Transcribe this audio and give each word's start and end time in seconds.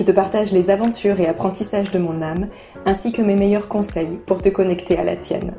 Je 0.00 0.04
te 0.06 0.12
partage 0.12 0.50
les 0.50 0.70
aventures 0.70 1.20
et 1.20 1.26
apprentissages 1.26 1.90
de 1.90 1.98
mon 1.98 2.22
âme, 2.22 2.48
ainsi 2.86 3.12
que 3.12 3.20
mes 3.20 3.36
meilleurs 3.36 3.68
conseils 3.68 4.16
pour 4.24 4.40
te 4.40 4.48
connecter 4.48 4.96
à 4.96 5.04
la 5.04 5.14
tienne. 5.14 5.54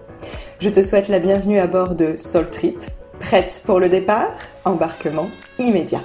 Je 0.60 0.70
te 0.70 0.82
souhaite 0.82 1.10
la 1.10 1.20
bienvenue 1.20 1.60
à 1.60 1.68
bord 1.68 1.94
de 1.94 2.18
Soul 2.18 2.50
Trip. 2.50 2.80
Prête 3.20 3.62
pour 3.68 3.80
le 3.80 3.88
départ? 3.88 4.36
Embarquement 4.66 5.30
immédiat. 5.60 6.02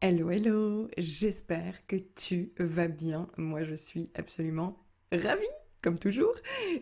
Hello, 0.00 0.30
hello, 0.30 0.86
j'espère 0.96 1.84
que 1.88 1.96
tu 1.96 2.52
vas 2.60 2.86
bien. 2.86 3.26
Moi, 3.36 3.64
je 3.64 3.74
suis 3.74 4.08
absolument 4.14 4.78
ravie, 5.10 5.44
comme 5.82 5.98
toujours, 5.98 6.36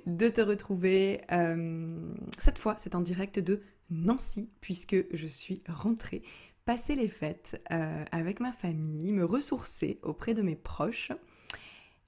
de 0.05 0.29
te 0.29 0.43
retrouver. 0.43 1.23
Euh, 1.33 2.13
cette 2.37 2.59
fois, 2.59 2.77
c'est 2.79 2.95
en 2.95 3.01
direct 3.01 3.39
de 3.39 3.63
Nancy, 3.89 4.51
puisque 4.61 4.97
je 5.15 5.27
suis 5.27 5.63
rentrée 5.67 6.23
passer 6.65 6.95
les 6.95 7.09
fêtes 7.09 7.63
euh, 7.71 8.05
avec 8.11 8.41
ma 8.41 8.53
famille, 8.53 9.13
me 9.13 9.25
ressourcer 9.25 9.99
auprès 10.03 10.35
de 10.35 10.43
mes 10.43 10.57
proches 10.57 11.13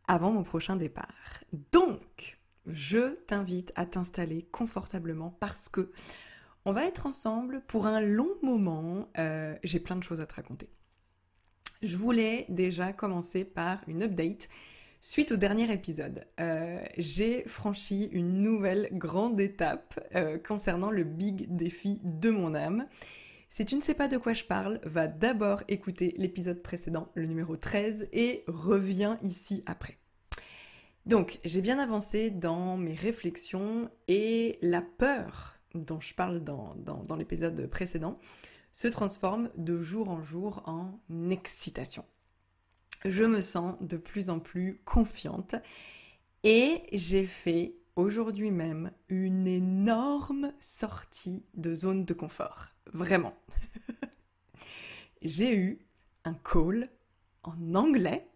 avant 0.08 0.30
mon 0.30 0.42
prochain 0.42 0.76
départ. 0.76 1.42
Donc, 1.72 2.38
je 2.66 3.14
t'invite 3.26 3.72
à 3.76 3.86
t'installer 3.86 4.46
confortablement 4.52 5.36
parce 5.40 5.68
que 5.68 5.90
on 6.64 6.72
va 6.72 6.84
être 6.84 7.06
ensemble 7.06 7.62
pour 7.68 7.86
un 7.86 8.00
long 8.00 8.30
moment. 8.42 9.08
Euh, 9.18 9.56
j'ai 9.62 9.78
plein 9.78 9.96
de 9.96 10.02
choses 10.02 10.20
à 10.20 10.26
te 10.26 10.34
raconter. 10.34 10.68
Je 11.82 11.96
voulais 11.96 12.46
déjà 12.48 12.92
commencer 12.92 13.44
par 13.44 13.80
une 13.86 14.02
update. 14.02 14.48
Suite 15.00 15.30
au 15.30 15.36
dernier 15.36 15.70
épisode, 15.72 16.26
euh, 16.40 16.82
j'ai 16.96 17.44
franchi 17.46 18.08
une 18.10 18.40
nouvelle 18.40 18.88
grande 18.92 19.40
étape 19.40 20.00
concernant 20.48 20.90
le 20.90 21.04
big 21.04 21.54
défi 21.54 22.00
de 22.02 22.30
mon 22.30 22.54
âme. 22.54 22.88
Si 23.56 23.64
tu 23.64 23.74
ne 23.74 23.80
sais 23.80 23.94
pas 23.94 24.06
de 24.06 24.18
quoi 24.18 24.34
je 24.34 24.44
parle, 24.44 24.80
va 24.84 25.06
d'abord 25.06 25.62
écouter 25.68 26.12
l'épisode 26.18 26.62
précédent, 26.62 27.10
le 27.14 27.24
numéro 27.24 27.56
13, 27.56 28.06
et 28.12 28.44
reviens 28.48 29.18
ici 29.22 29.62
après. 29.64 29.96
Donc, 31.06 31.40
j'ai 31.42 31.62
bien 31.62 31.78
avancé 31.78 32.30
dans 32.30 32.76
mes 32.76 32.92
réflexions 32.92 33.90
et 34.08 34.58
la 34.60 34.82
peur 34.82 35.58
dont 35.74 36.02
je 36.02 36.12
parle 36.12 36.44
dans 36.44 37.16
l'épisode 37.16 37.66
précédent 37.68 38.18
se 38.74 38.88
transforme 38.88 39.48
de 39.56 39.80
jour 39.80 40.10
en 40.10 40.22
jour 40.22 40.62
en 40.66 41.00
excitation. 41.30 42.04
Je 43.06 43.24
me 43.24 43.40
sens 43.40 43.76
de 43.80 43.96
plus 43.96 44.28
en 44.28 44.38
plus 44.38 44.82
confiante 44.84 45.54
et 46.42 46.82
j'ai 46.92 47.24
fait 47.24 47.74
aujourd'hui 47.94 48.50
même 48.50 48.92
une 49.08 49.46
énorme 49.46 50.52
sortie 50.60 51.42
de 51.54 51.74
zone 51.74 52.04
de 52.04 52.12
confort. 52.12 52.75
Vraiment. 52.92 53.34
j'ai 55.22 55.56
eu 55.56 55.78
un 56.24 56.34
call 56.34 56.88
en 57.42 57.74
anglais 57.74 58.28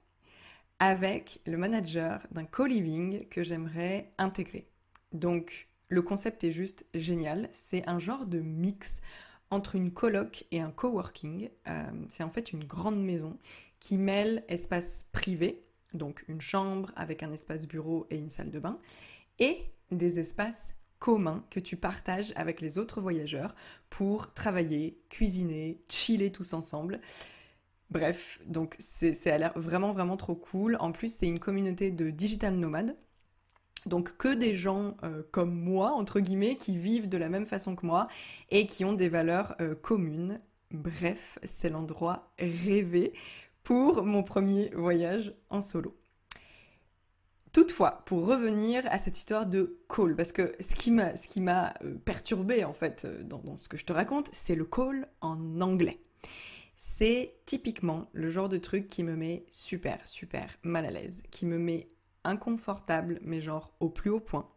avec 0.78 1.40
le 1.46 1.56
manager 1.56 2.26
d'un 2.30 2.44
co-living 2.44 3.28
que 3.28 3.44
j'aimerais 3.44 4.12
intégrer. 4.18 4.66
Donc 5.12 5.68
le 5.88 6.02
concept 6.02 6.44
est 6.44 6.52
juste 6.52 6.86
génial. 6.94 7.48
C'est 7.52 7.86
un 7.88 7.98
genre 7.98 8.26
de 8.26 8.40
mix 8.40 9.00
entre 9.50 9.74
une 9.74 9.92
coloc 9.92 10.46
et 10.52 10.60
un 10.60 10.70
coworking. 10.70 11.50
Euh, 11.68 11.82
c'est 12.08 12.22
en 12.22 12.30
fait 12.30 12.52
une 12.52 12.64
grande 12.64 13.02
maison 13.02 13.38
qui 13.80 13.98
mêle 13.98 14.44
espace 14.48 15.06
privé, 15.12 15.64
donc 15.92 16.24
une 16.28 16.40
chambre 16.40 16.92
avec 16.96 17.22
un 17.22 17.32
espace 17.32 17.66
bureau 17.66 18.06
et 18.10 18.16
une 18.16 18.30
salle 18.30 18.50
de 18.50 18.60
bain, 18.60 18.78
et 19.38 19.72
des 19.90 20.18
espaces 20.18 20.74
communs 21.00 21.44
que 21.50 21.58
tu 21.58 21.76
partages 21.76 22.32
avec 22.36 22.60
les 22.60 22.78
autres 22.78 23.00
voyageurs 23.00 23.56
pour 23.88 24.32
travailler, 24.32 25.00
cuisiner, 25.08 25.82
chiller 25.88 26.30
tous 26.30 26.52
ensemble. 26.52 27.00
Bref, 27.90 28.38
donc 28.46 28.76
c'est 28.78 29.18
vraiment 29.56 29.92
vraiment 29.92 30.16
trop 30.16 30.36
cool. 30.36 30.76
En 30.78 30.92
plus, 30.92 31.12
c'est 31.12 31.26
une 31.26 31.40
communauté 31.40 31.90
de 31.90 32.10
digital 32.10 32.54
nomades. 32.54 32.96
Donc 33.86 34.16
que 34.18 34.32
des 34.32 34.56
gens 34.56 34.96
euh, 35.02 35.22
comme 35.32 35.52
moi, 35.52 35.92
entre 35.92 36.20
guillemets, 36.20 36.56
qui 36.56 36.76
vivent 36.76 37.08
de 37.08 37.16
la 37.16 37.28
même 37.28 37.46
façon 37.46 37.74
que 37.74 37.86
moi 37.86 38.06
et 38.50 38.66
qui 38.66 38.84
ont 38.84 38.92
des 38.92 39.08
valeurs 39.08 39.56
euh, 39.60 39.74
communes. 39.74 40.40
Bref, 40.70 41.38
c'est 41.42 41.70
l'endroit 41.70 42.30
rêvé 42.38 43.12
pour 43.64 44.04
mon 44.04 44.22
premier 44.22 44.70
voyage 44.74 45.34
en 45.48 45.62
solo. 45.62 45.96
Toutefois, 47.52 48.02
pour 48.06 48.26
revenir 48.26 48.84
à 48.90 48.98
cette 48.98 49.18
histoire 49.18 49.46
de 49.46 49.80
call, 49.88 50.14
parce 50.14 50.32
que 50.32 50.54
ce 50.60 50.74
qui 50.76 50.92
m'a, 50.92 51.16
ce 51.16 51.28
euh, 51.38 51.94
perturbé 52.04 52.64
en 52.64 52.72
fait 52.72 53.06
dans, 53.24 53.38
dans 53.38 53.56
ce 53.56 53.68
que 53.68 53.76
je 53.76 53.84
te 53.84 53.92
raconte, 53.92 54.28
c'est 54.32 54.54
le 54.54 54.64
call 54.64 55.08
en 55.20 55.60
anglais. 55.60 56.00
C'est 56.76 57.34
typiquement 57.46 58.08
le 58.12 58.30
genre 58.30 58.48
de 58.48 58.56
truc 58.56 58.88
qui 58.88 59.04
me 59.04 59.16
met 59.16 59.44
super, 59.50 59.98
super 60.06 60.58
mal 60.62 60.86
à 60.86 60.90
l'aise, 60.90 61.22
qui 61.30 61.44
me 61.44 61.58
met 61.58 61.90
inconfortable, 62.24 63.18
mais 63.22 63.40
genre 63.40 63.74
au 63.80 63.88
plus 63.88 64.10
haut 64.10 64.20
point. 64.20 64.48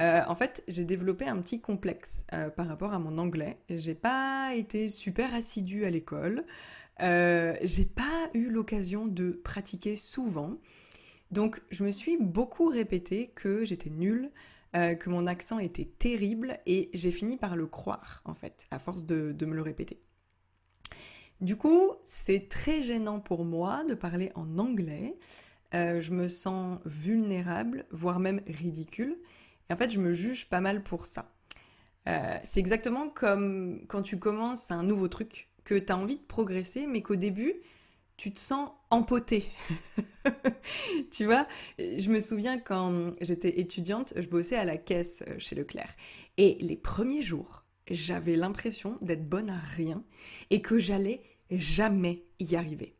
Euh, 0.00 0.20
en 0.26 0.34
fait, 0.34 0.62
j'ai 0.68 0.84
développé 0.84 1.26
un 1.26 1.40
petit 1.40 1.60
complexe 1.60 2.24
euh, 2.32 2.50
par 2.50 2.68
rapport 2.68 2.92
à 2.92 2.98
mon 2.98 3.18
anglais. 3.18 3.58
J'ai 3.70 3.94
pas 3.94 4.54
été 4.54 4.88
super 4.88 5.34
assidue 5.34 5.84
à 5.84 5.90
l'école. 5.90 6.44
Euh, 7.02 7.54
j'ai 7.62 7.84
pas 7.84 8.30
eu 8.34 8.50
l'occasion 8.50 9.06
de 9.06 9.30
pratiquer 9.30 9.96
souvent. 9.96 10.58
Donc, 11.30 11.60
je 11.70 11.84
me 11.84 11.90
suis 11.90 12.16
beaucoup 12.16 12.68
répété 12.68 13.32
que 13.34 13.64
j'étais 13.64 13.90
nulle, 13.90 14.30
que 14.72 15.08
mon 15.08 15.26
accent 15.26 15.58
était 15.58 15.86
terrible, 15.86 16.58
et 16.66 16.90
j'ai 16.92 17.10
fini 17.10 17.38
par 17.38 17.56
le 17.56 17.66
croire, 17.66 18.20
en 18.26 18.34
fait, 18.34 18.66
à 18.70 18.78
force 18.78 19.06
de 19.06 19.46
me 19.46 19.54
le 19.54 19.62
répéter. 19.62 20.00
Du 21.40 21.56
coup, 21.56 21.92
c'est 22.04 22.48
très 22.48 22.82
gênant 22.82 23.20
pour 23.20 23.44
moi 23.44 23.84
de 23.84 23.94
parler 23.94 24.32
en 24.34 24.58
anglais. 24.58 25.18
Euh, 25.74 26.00
je 26.00 26.12
me 26.12 26.28
sens 26.28 26.78
vulnérable, 26.86 27.84
voire 27.90 28.20
même 28.20 28.40
ridicule. 28.46 29.18
Et 29.68 29.72
en 29.74 29.76
fait, 29.76 29.90
je 29.90 30.00
me 30.00 30.14
juge 30.14 30.48
pas 30.48 30.62
mal 30.62 30.82
pour 30.82 31.06
ça. 31.06 31.30
Euh, 32.08 32.38
c'est 32.42 32.60
exactement 32.60 33.10
comme 33.10 33.84
quand 33.88 34.00
tu 34.00 34.18
commences 34.18 34.70
un 34.70 34.82
nouveau 34.82 35.08
truc, 35.08 35.50
que 35.64 35.74
tu 35.74 35.92
as 35.92 35.98
envie 35.98 36.16
de 36.16 36.22
progresser, 36.22 36.86
mais 36.86 37.02
qu'au 37.02 37.16
début, 37.16 37.54
tu 38.16 38.32
te 38.32 38.38
sens 38.38 38.70
empoté. 38.90 39.50
tu 41.10 41.24
vois, 41.24 41.46
je 41.78 42.08
me 42.10 42.20
souviens 42.20 42.58
quand 42.58 43.12
j'étais 43.20 43.60
étudiante, 43.60 44.14
je 44.16 44.26
bossais 44.28 44.56
à 44.56 44.64
la 44.64 44.76
caisse 44.76 45.22
euh, 45.28 45.38
chez 45.38 45.54
Leclerc. 45.54 45.94
Et 46.38 46.56
les 46.60 46.76
premiers 46.76 47.22
jours, 47.22 47.64
j'avais 47.90 48.36
l'impression 48.36 48.98
d'être 49.00 49.28
bonne 49.28 49.50
à 49.50 49.58
rien 49.58 50.02
et 50.50 50.60
que 50.60 50.78
j'allais 50.78 51.22
jamais 51.50 52.24
y 52.40 52.56
arriver. 52.56 52.94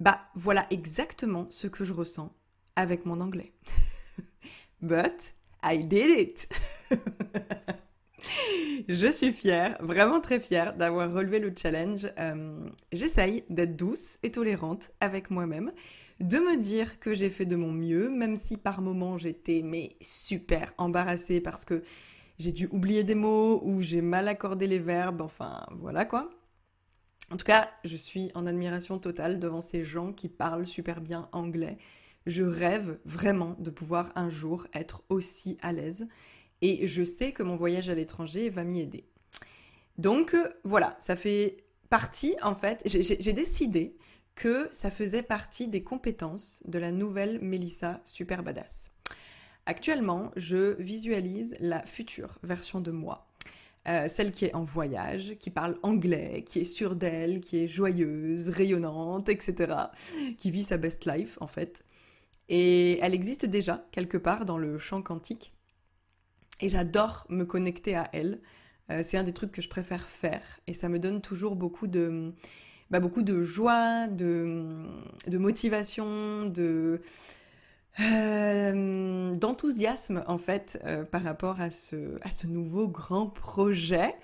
Bah 0.00 0.20
voilà 0.34 0.66
exactement 0.70 1.46
ce 1.50 1.66
que 1.66 1.84
je 1.84 1.92
ressens 1.92 2.32
avec 2.76 3.04
mon 3.04 3.20
anglais. 3.20 3.52
But 4.80 5.34
I 5.62 5.78
did 5.78 6.18
it. 6.18 6.48
je 8.88 9.06
suis 9.08 9.32
fière, 9.32 9.76
vraiment 9.80 10.20
très 10.20 10.40
fière 10.40 10.74
d'avoir 10.76 11.12
relevé 11.12 11.40
le 11.40 11.52
challenge. 11.56 12.08
Euh, 12.18 12.68
j'essaye 12.92 13.44
d'être 13.50 13.76
douce 13.76 14.18
et 14.22 14.30
tolérante 14.30 14.92
avec 15.00 15.30
moi-même, 15.30 15.72
de 16.20 16.38
me 16.38 16.56
dire 16.56 16.98
que 16.98 17.14
j'ai 17.14 17.30
fait 17.30 17.44
de 17.44 17.56
mon 17.56 17.72
mieux, 17.72 18.10
même 18.10 18.36
si 18.36 18.56
par 18.56 18.80
moments 18.80 19.18
j'étais 19.18 19.62
mais 19.62 19.96
super 20.00 20.72
embarrassée 20.78 21.40
parce 21.40 21.64
que 21.64 21.82
j'ai 22.38 22.52
dû 22.52 22.68
oublier 22.70 23.04
des 23.04 23.14
mots 23.14 23.60
ou 23.64 23.82
j'ai 23.82 24.00
mal 24.02 24.28
accordé 24.28 24.66
les 24.66 24.78
verbes, 24.78 25.20
enfin 25.20 25.66
voilà 25.72 26.04
quoi. 26.04 26.30
En 27.30 27.36
tout 27.36 27.44
cas, 27.44 27.68
je 27.84 27.96
suis 27.96 28.30
en 28.34 28.46
admiration 28.46 28.98
totale 28.98 29.38
devant 29.38 29.60
ces 29.60 29.84
gens 29.84 30.12
qui 30.12 30.28
parlent 30.28 30.66
super 30.66 31.00
bien 31.00 31.28
anglais. 31.32 31.76
Je 32.26 32.42
rêve 32.42 32.98
vraiment 33.04 33.54
de 33.58 33.70
pouvoir 33.70 34.12
un 34.14 34.30
jour 34.30 34.66
être 34.72 35.02
aussi 35.08 35.58
à 35.60 35.72
l'aise. 35.72 36.08
et 36.60 36.88
je 36.88 37.04
sais 37.04 37.32
que 37.32 37.44
mon 37.44 37.56
voyage 37.56 37.88
à 37.88 37.94
l'étranger 37.94 38.50
va 38.50 38.64
m'y 38.64 38.80
aider. 38.80 39.04
Donc 39.98 40.34
euh, 40.34 40.48
voilà, 40.64 40.96
ça 41.00 41.16
fait 41.16 41.58
partie 41.90 42.34
en 42.42 42.54
fait, 42.54 42.82
j'ai 42.86 43.32
décidé 43.32 43.96
que 44.38 44.68
ça 44.70 44.92
faisait 44.92 45.24
partie 45.24 45.66
des 45.66 45.82
compétences 45.82 46.62
de 46.64 46.78
la 46.78 46.92
nouvelle 46.92 47.40
Melissa 47.40 48.00
Super 48.04 48.44
Badass. 48.44 48.92
Actuellement, 49.66 50.30
je 50.36 50.80
visualise 50.80 51.56
la 51.58 51.82
future 51.82 52.38
version 52.44 52.80
de 52.80 52.92
moi. 52.92 53.26
Euh, 53.88 54.08
celle 54.08 54.30
qui 54.30 54.44
est 54.44 54.54
en 54.54 54.62
voyage, 54.62 55.34
qui 55.40 55.50
parle 55.50 55.76
anglais, 55.82 56.44
qui 56.46 56.60
est 56.60 56.64
sûre 56.64 56.94
d'elle, 56.94 57.40
qui 57.40 57.58
est 57.58 57.66
joyeuse, 57.66 58.48
rayonnante, 58.48 59.28
etc. 59.28 59.74
Qui 60.38 60.52
vit 60.52 60.62
sa 60.62 60.76
best 60.76 61.04
life 61.04 61.36
en 61.40 61.48
fait. 61.48 61.84
Et 62.48 63.00
elle 63.00 63.14
existe 63.14 63.44
déjà 63.44 63.88
quelque 63.90 64.18
part 64.18 64.44
dans 64.44 64.56
le 64.56 64.78
champ 64.78 65.02
quantique. 65.02 65.52
Et 66.60 66.68
j'adore 66.68 67.26
me 67.28 67.44
connecter 67.44 67.96
à 67.96 68.08
elle. 68.12 68.40
Euh, 68.90 69.02
c'est 69.04 69.16
un 69.16 69.24
des 69.24 69.34
trucs 69.34 69.50
que 69.50 69.62
je 69.62 69.68
préfère 69.68 70.06
faire. 70.08 70.60
Et 70.68 70.74
ça 70.74 70.88
me 70.88 71.00
donne 71.00 71.20
toujours 71.20 71.56
beaucoup 71.56 71.88
de, 71.88 72.32
bah, 72.90 73.00
beaucoup 73.00 73.22
de 73.22 73.42
joie, 73.42 74.06
de, 74.06 74.66
motivation, 75.32 76.52
euh, 78.00 79.34
d'enthousiasme 79.34 80.22
en 80.26 80.38
fait 80.38 80.80
euh, 80.84 81.04
par 81.04 81.22
rapport 81.22 81.60
à 81.60 81.70
ce, 81.70 82.18
à 82.22 82.30
ce 82.30 82.46
nouveau 82.46 82.88
grand 82.88 83.26
projet. 83.26 84.14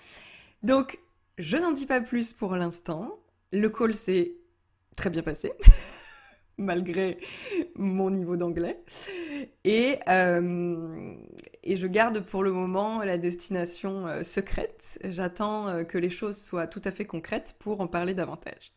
Donc, 0.62 0.98
je 1.38 1.56
n'en 1.56 1.72
dis 1.72 1.86
pas 1.86 2.00
plus 2.00 2.32
pour 2.32 2.56
l'instant. 2.56 3.18
Le 3.52 3.68
call 3.68 3.94
s'est 3.94 4.32
très 4.96 5.10
bien 5.10 5.22
passé. 5.22 5.52
malgré 6.58 7.18
mon 7.74 8.10
niveau 8.10 8.36
d'anglais. 8.36 8.80
Et, 9.64 9.98
euh, 10.08 11.14
et, 11.64 11.76
je 11.76 11.86
garde 11.86 12.20
pour 12.20 12.42
le 12.42 12.52
moment 12.52 13.02
la 13.02 13.18
destination 13.18 14.06
euh, 14.06 14.22
secrète. 14.22 14.98
J'attends 15.04 15.68
euh, 15.68 15.84
que 15.84 15.98
les 15.98 16.10
choses 16.10 16.40
soient 16.40 16.66
tout 16.66 16.82
à 16.84 16.90
fait 16.90 17.04
concrètes 17.04 17.56
pour 17.58 17.80
en 17.80 17.86
parler 17.86 18.14
davantage. 18.14 18.72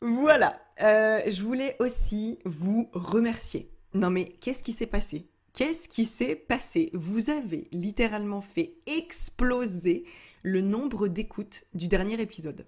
Voilà, 0.00 0.60
je 0.78 1.42
voulais 1.42 1.74
aussi 1.80 2.38
vous 2.44 2.88
remercier. 2.92 3.68
Non 3.94 4.10
mais 4.10 4.26
qu'est-ce 4.40 4.62
qui 4.62 4.72
s'est 4.72 4.86
passé? 4.86 5.28
Qu'est-ce 5.54 5.88
qui 5.88 6.04
s'est 6.04 6.36
passé? 6.36 6.90
Vous 6.92 7.30
avez 7.30 7.66
littéralement 7.72 8.40
fait 8.40 8.74
exploser 8.86 10.04
le 10.44 10.60
nombre 10.60 11.08
d'écoutes 11.08 11.64
du 11.74 11.88
dernier 11.88 12.20
épisode 12.20 12.64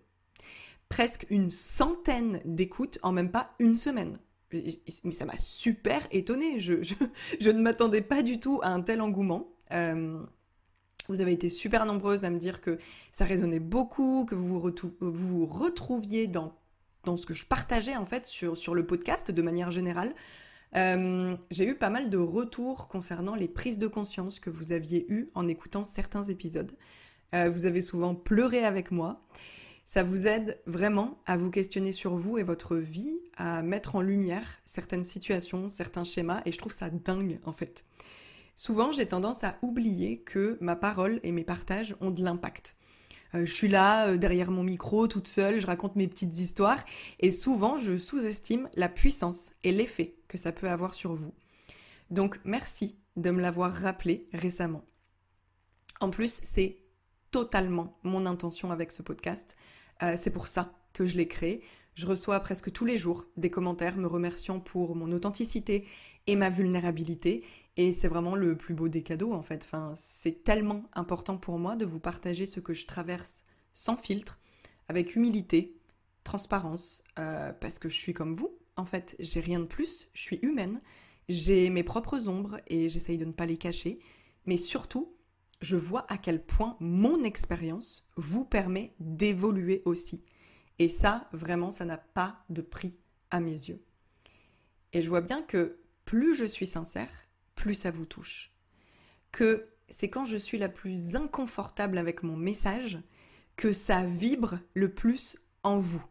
presque 0.91 1.25
une 1.31 1.49
centaine 1.49 2.43
d'écoutes 2.45 2.99
en 3.03 3.13
même 3.13 3.31
pas 3.31 3.55
une 3.59 3.79
semaine. 3.79 4.19
Mais 4.53 5.13
ça 5.13 5.25
m'a 5.25 5.37
super 5.37 6.07
étonnée. 6.11 6.61
Je, 6.61 7.51
ne 7.51 7.61
m'attendais 7.61 8.03
pas 8.03 8.23
du 8.23 8.41
tout 8.41 8.61
à 8.63 8.69
un 8.69 8.81
tel 8.81 9.01
engouement. 9.01 9.49
Euh, 9.73 10.21
vous 11.09 11.21
avez 11.21 11.33
été 11.33 11.49
super 11.49 11.87
nombreuses 11.87 12.25
à 12.25 12.31
me 12.31 12.39
dire 12.39 12.61
que 12.61 12.79
ça 13.13 13.25
résonnait 13.25 13.61
beaucoup, 13.61 14.25
que 14.25 14.35
vous 14.35 14.61
vous, 15.01 15.47
retrouviez 15.47 16.29
dans, 16.29 16.55
dans 17.05 17.17
ce 17.17 17.27
que 17.27 17.35
je 17.35 17.45
partageais 17.45 17.97
en 17.97 18.07
fait 18.07 18.27
sur, 18.27 18.57
sur 18.57 18.75
le 18.75 18.87
podcast 18.87 19.31
de 19.31 19.43
manière 19.43 19.73
générale. 19.73 20.15
Euh, 20.77 21.37
j'ai 21.51 21.67
eu 21.67 21.75
pas 21.75 21.91
mal 21.91 22.11
de 22.11 22.19
retours 22.19 22.87
concernant 22.87 23.35
les 23.35 23.49
prises 23.49 23.79
de 23.79 23.89
conscience 23.89 24.39
que 24.39 24.51
vous 24.51 24.73
aviez 24.73 25.05
eues 25.13 25.31
en 25.35 25.49
écoutant 25.49 25.85
certains 25.85 26.23
épisodes. 26.25 26.73
Euh, 27.35 27.51
vous 27.51 27.67
avez 27.67 27.83
souvent 27.83 28.15
pleuré 28.15 28.65
avec 28.65 28.91
moi. 28.91 29.21
Ça 29.93 30.05
vous 30.05 30.29
aide 30.29 30.61
vraiment 30.67 31.19
à 31.27 31.37
vous 31.37 31.51
questionner 31.51 31.91
sur 31.91 32.15
vous 32.15 32.39
et 32.39 32.45
votre 32.45 32.77
vie, 32.77 33.19
à 33.37 33.61
mettre 33.65 33.97
en 33.97 34.03
lumière 34.03 34.61
certaines 34.65 35.03
situations, 35.03 35.69
certains 35.69 36.05
schémas, 36.05 36.43
et 36.47 36.53
je 36.53 36.59
trouve 36.59 36.71
ça 36.73 36.91
dingue 36.91 37.41
en 37.45 37.53
fait. 37.53 37.85
Souvent, 38.55 38.93
j'ai 38.93 39.07
tendance 39.07 39.43
à 39.43 39.59
oublier 39.63 40.21
que 40.21 40.57
ma 40.61 40.77
parole 40.77 41.19
et 41.25 41.33
mes 41.33 41.43
partages 41.43 41.97
ont 42.01 42.13
de 42.13 42.23
l'impact. 42.23 42.77
Euh, 43.35 43.45
je 43.45 43.53
suis 43.53 43.67
là, 43.67 44.07
euh, 44.07 44.17
derrière 44.17 44.53
mon 44.53 44.63
micro, 44.63 45.09
toute 45.09 45.27
seule, 45.27 45.59
je 45.59 45.67
raconte 45.67 45.97
mes 45.97 46.07
petites 46.07 46.39
histoires, 46.39 46.85
et 47.19 47.33
souvent, 47.33 47.77
je 47.77 47.97
sous-estime 47.97 48.69
la 48.77 48.89
puissance 48.89 49.51
et 49.65 49.73
l'effet 49.73 50.15
que 50.29 50.39
ça 50.39 50.53
peut 50.53 50.71
avoir 50.71 50.95
sur 50.95 51.15
vous. 51.15 51.35
Donc, 52.11 52.39
merci 52.45 52.97
de 53.17 53.33
me 53.33 53.43
l'avoir 53.43 53.73
rappelé 53.73 54.29
récemment. 54.33 54.85
En 55.99 56.11
plus, 56.11 56.41
c'est 56.45 56.79
totalement 57.33 57.99
mon 58.05 58.25
intention 58.27 58.71
avec 58.71 58.93
ce 58.93 59.03
podcast. 59.03 59.57
Euh, 60.03 60.15
c'est 60.17 60.31
pour 60.31 60.49
ça 60.49 60.73
que 60.93 61.07
je 61.07 61.17
l'ai 61.17 61.29
créé. 61.29 61.63
Je 61.95 62.07
reçois 62.07 62.41
presque 62.41 62.73
tous 62.73 62.85
les 62.85 62.97
jours 62.97 63.27
des 63.37 63.51
commentaires 63.51 63.97
me 63.97 64.07
remerciant 64.07 64.61
pour 64.61 64.97
mon 64.97 65.13
authenticité 65.13 65.87
et 66.27 66.37
ma 66.37 66.49
vulnérabilité. 66.49 67.45
Et 67.77 67.93
c'est 67.93 68.09
vraiment 68.09 68.35
le 68.35 68.57
plus 68.57 68.75
beau 68.75 68.89
des 68.89 69.03
cadeaux 69.03 69.33
en 69.33 69.43
fait. 69.43 69.65
Enfin, 69.65 69.93
c'est 69.97 70.45
tellement 70.45 70.85
important 70.95 71.37
pour 71.37 71.59
moi 71.59 71.77
de 71.77 71.85
vous 71.85 72.01
partager 72.01 72.47
ce 72.47 72.61
que 72.61 72.75
je 72.75 72.87
traverse 72.87 73.45
sans 73.73 73.97
filtre, 73.97 74.39
avec 74.89 75.15
humilité, 75.15 75.77
transparence, 76.25 77.05
euh, 77.19 77.53
parce 77.53 77.79
que 77.79 77.89
je 77.89 77.97
suis 77.97 78.13
comme 78.13 78.35
vous. 78.35 78.57
En 78.77 78.85
fait, 78.85 79.17
j'ai 79.19 79.41
rien 79.41 79.61
de 79.61 79.67
plus, 79.67 80.09
je 80.13 80.21
suis 80.21 80.39
humaine, 80.43 80.81
j'ai 81.29 81.71
mes 81.71 81.83
propres 81.83 82.29
ombres 82.29 82.61
et 82.67 82.89
j'essaye 82.89 83.19
de 83.19 83.25
ne 83.25 83.33
pas 83.33 83.47
les 83.47 83.57
cacher. 83.57 84.01
Mais 84.47 84.57
surtout, 84.57 85.15
je 85.61 85.77
vois 85.77 86.07
à 86.11 86.17
quel 86.17 86.43
point 86.43 86.77
mon 86.81 87.23
expérience 87.23 88.09
vous 88.17 88.45
permet 88.45 88.95
d'évoluer 88.99 89.83
aussi. 89.85 90.25
Et 90.79 90.89
ça, 90.89 91.29
vraiment, 91.33 91.71
ça 91.71 91.85
n'a 91.85 91.99
pas 91.99 92.45
de 92.49 92.63
prix 92.63 92.99
à 93.31 93.41
mes 93.41 93.51
yeux. 93.51 93.83
Et 94.93 95.03
je 95.03 95.09
vois 95.09 95.21
bien 95.21 95.43
que 95.43 95.79
plus 96.05 96.35
je 96.35 96.45
suis 96.45 96.67
sincère, 96.67 97.11
plus 97.55 97.75
ça 97.75 97.91
vous 97.91 98.07
touche. 98.07 98.53
Que 99.33 99.69
c'est 99.89 100.09
quand 100.09 100.25
je 100.25 100.37
suis 100.37 100.59
la 100.59 100.69
plus 100.69 101.15
inconfortable 101.17 101.99
avec 101.99 102.23
mon 102.23 102.37
message 102.37 102.99
que 103.57 103.73
ça 103.73 104.05
vibre 104.05 104.59
le 104.75 104.93
plus 104.93 105.37
en 105.63 105.79
vous. 105.79 106.03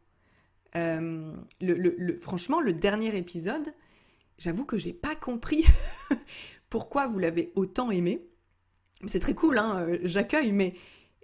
Euh, 0.75 1.33
franchement, 2.21 2.61
le 2.61 2.73
dernier 2.73 3.17
épisode, 3.17 3.73
j'avoue 4.37 4.65
que 4.65 4.77
j'ai 4.77 4.93
pas 4.93 5.15
compris 5.15 5.65
pourquoi 6.69 7.07
vous 7.07 7.17
l'avez 7.17 7.51
autant 7.55 7.89
aimé 7.89 8.28
c'est 9.07 9.19
très 9.19 9.33
cool, 9.33 9.57
hein, 9.57 9.85
euh, 9.87 9.99
j'accueille, 10.03 10.51
mais 10.51 10.75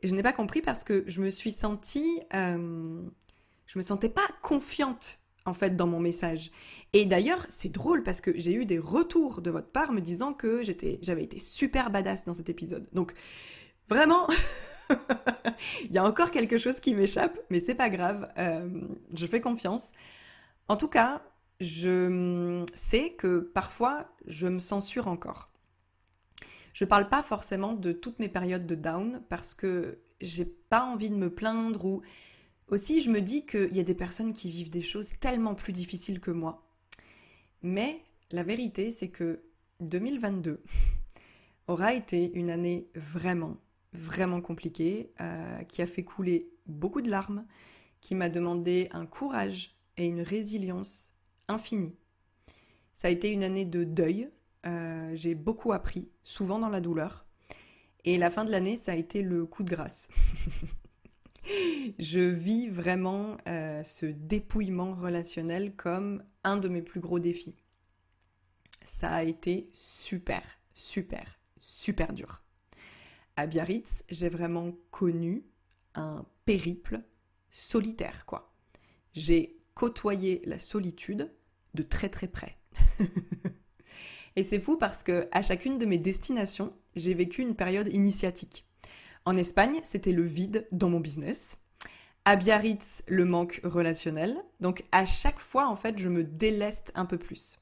je 0.04 0.14
n'ai 0.14 0.24
pas 0.24 0.34
compris 0.34 0.62
parce 0.62 0.84
que 0.84 1.04
je 1.08 1.22
me 1.22 1.30
suis 1.30 1.52
sentie, 1.52 2.22
euh, 2.34 3.02
je 3.66 3.80
me 3.80 3.84
sentais 3.84 4.10
pas 4.10 4.28
confiante 4.42 5.22
en 5.46 5.54
fait 5.54 5.76
dans 5.76 5.88
mon 5.88 6.00
message. 6.00 6.52
Et 6.94 7.06
d'ailleurs, 7.06 7.46
c'est 7.50 7.70
drôle 7.70 8.04
parce 8.04 8.22
que 8.22 8.32
j'ai 8.38 8.54
eu 8.54 8.66
des 8.66 8.80
retours 8.80 9.42
de 9.42 9.52
votre 9.52 9.70
part 9.70 9.92
me 9.92 10.02
disant 10.02 10.34
que 10.34 10.64
j'avais 10.64 11.24
été 11.24 11.40
super 11.40 11.90
badass 11.90 12.26
dans 12.26 12.34
cet 12.34 12.50
épisode. 12.50 12.88
Donc 12.94 13.14
vraiment, 13.90 14.28
il 15.84 15.92
y 15.92 15.98
a 15.98 16.06
encore 16.06 16.32
quelque 16.32 16.58
chose 16.58 16.80
qui 16.80 16.94
m'échappe, 16.96 17.38
mais 17.50 17.60
c'est 17.60 17.76
pas 17.76 17.90
grave. 17.90 18.32
Euh, 18.38 18.70
je 19.14 19.28
fais 19.28 19.42
confiance. 19.42 19.92
En 20.68 20.78
tout 20.78 20.88
cas, 20.88 21.22
je 21.60 22.66
sais 22.76 23.12
que 23.12 23.40
parfois 23.40 24.08
je 24.28 24.48
me 24.48 24.60
censure 24.60 25.08
encore. 25.08 25.52
Je 26.76 26.84
parle 26.84 27.08
pas 27.08 27.24
forcément 27.24 27.72
de 27.72 27.94
toutes 27.94 28.20
mes 28.20 28.28
périodes 28.28 28.68
de 28.68 28.76
down 28.76 29.22
parce 29.30 29.54
que 29.54 30.02
j'ai 30.20 30.44
pas 30.44 30.84
envie 30.84 31.10
de 31.10 31.16
me 31.16 31.34
plaindre 31.34 31.86
ou 31.86 32.02
aussi 32.68 33.00
je 33.00 33.10
me 33.10 33.22
dis 33.22 33.46
qu'il 33.46 33.74
y 33.74 33.80
a 33.80 33.84
des 33.84 33.96
personnes 33.96 34.34
qui 34.34 34.52
vivent 34.52 34.72
des 34.72 34.82
choses 34.82 35.14
tellement 35.22 35.56
plus 35.56 35.72
difficiles 35.72 36.20
que 36.20 36.32
moi. 36.32 36.68
Mais 37.62 38.02
la 38.30 38.44
vérité 38.44 38.92
c'est 38.92 39.08
que 39.08 39.40
2022 39.80 40.62
aura 41.70 41.94
été 41.94 42.34
une 42.38 42.50
année 42.50 42.90
vraiment, 42.94 43.56
vraiment 43.94 44.42
compliquée, 44.42 45.14
euh, 45.22 45.64
qui 45.64 45.82
a 45.82 45.88
fait 45.88 46.04
couler 46.04 46.50
beaucoup 46.66 47.02
de 47.02 47.10
larmes, 47.10 47.46
qui 48.02 48.16
m'a 48.16 48.28
demandé 48.28 48.90
un 48.92 49.06
courage 49.06 49.78
et 49.96 50.08
une 50.08 50.22
résilience 50.22 51.14
infinie. 51.48 51.96
Ça 52.94 53.08
a 53.08 53.12
été 53.12 53.32
une 53.32 53.46
année 53.46 53.66
de 53.66 53.86
deuil, 53.86 54.30
euh, 54.66 55.12
j'ai 55.16 55.36
beaucoup 55.36 55.74
appris, 55.74 56.10
souvent 56.24 56.60
dans 56.60 56.70
la 56.70 56.82
douleur. 56.82 57.26
Et 58.04 58.18
la 58.18 58.30
fin 58.30 58.46
de 58.46 58.52
l'année, 58.52 58.78
ça 58.78 58.92
a 58.92 58.96
été 58.96 59.22
le 59.22 59.46
coup 59.46 59.64
de 59.64 59.70
grâce. 59.70 60.08
je 62.00 62.20
vis 62.20 62.70
vraiment 62.70 63.38
euh, 63.48 63.84
ce 63.84 64.06
dépouillement 64.06 64.94
relationnel 64.94 65.76
comme 65.76 66.24
un 66.44 66.58
de 66.58 66.68
mes 66.68 66.82
plus 66.82 67.00
gros 67.00 67.20
défis. 67.20 67.56
Ça 68.84 69.12
a 69.12 69.24
été 69.24 69.68
super, 69.74 70.44
super, 70.74 71.40
super 71.58 72.14
dur. 72.14 72.44
À 73.36 73.48
Biarritz, 73.48 74.04
j'ai 74.10 74.30
vraiment 74.30 74.72
connu 74.92 75.46
un 75.96 76.26
périple 76.46 77.02
solitaire, 77.50 78.26
quoi. 78.26 78.54
J'ai 79.14 79.58
côtoyé 79.74 80.42
la 80.46 80.60
solitude 80.60 81.34
de 81.74 81.84
très 81.84 82.10
très 82.10 82.28
près. 82.28 82.58
Et 84.36 84.44
c'est 84.44 84.60
fou 84.60 84.78
parce 84.78 85.04
que 85.04 85.28
à 85.32 85.42
chacune 85.42 85.78
de 85.78 85.86
mes 85.86 85.98
destinations, 85.98 86.74
j'ai 86.96 87.14
vécu 87.14 87.42
une 87.42 87.56
période 87.56 87.92
initiatique. 87.94 88.66
En 89.26 89.38
Espagne, 89.38 89.80
c'était 89.84 90.12
le 90.12 90.24
vide 90.24 90.68
dans 90.72 90.90
mon 90.90 91.00
business. 91.00 91.58
À 92.26 92.36
Biarritz, 92.36 93.04
le 93.08 93.26
manque 93.26 93.62
relationnel. 93.64 94.36
Donc 94.60 94.84
à 94.92 95.06
chaque 95.06 95.40
fois, 95.40 95.68
en 95.68 95.76
fait, 95.76 95.98
je 95.98 96.10
me 96.10 96.24
déleste 96.24 96.92
un 96.96 97.06
peu 97.06 97.18
plus. 97.18 97.60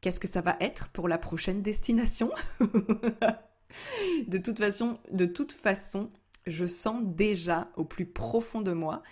Qu'est-ce 0.00 0.20
que 0.20 0.28
ça 0.28 0.40
va 0.40 0.56
être 0.60 0.88
pour 0.88 1.08
la 1.08 1.18
prochaine 1.18 1.62
destination? 1.62 2.30
De 4.28 4.38
toute 4.38 4.58
façon, 4.58 4.98
de 5.10 5.26
toute 5.26 5.52
façon, 5.52 6.10
je 6.46 6.64
sens 6.64 7.02
déjà 7.02 7.68
au 7.76 7.84
plus 7.84 8.06
profond 8.06 8.60
de 8.60 8.72
moi 8.72 9.02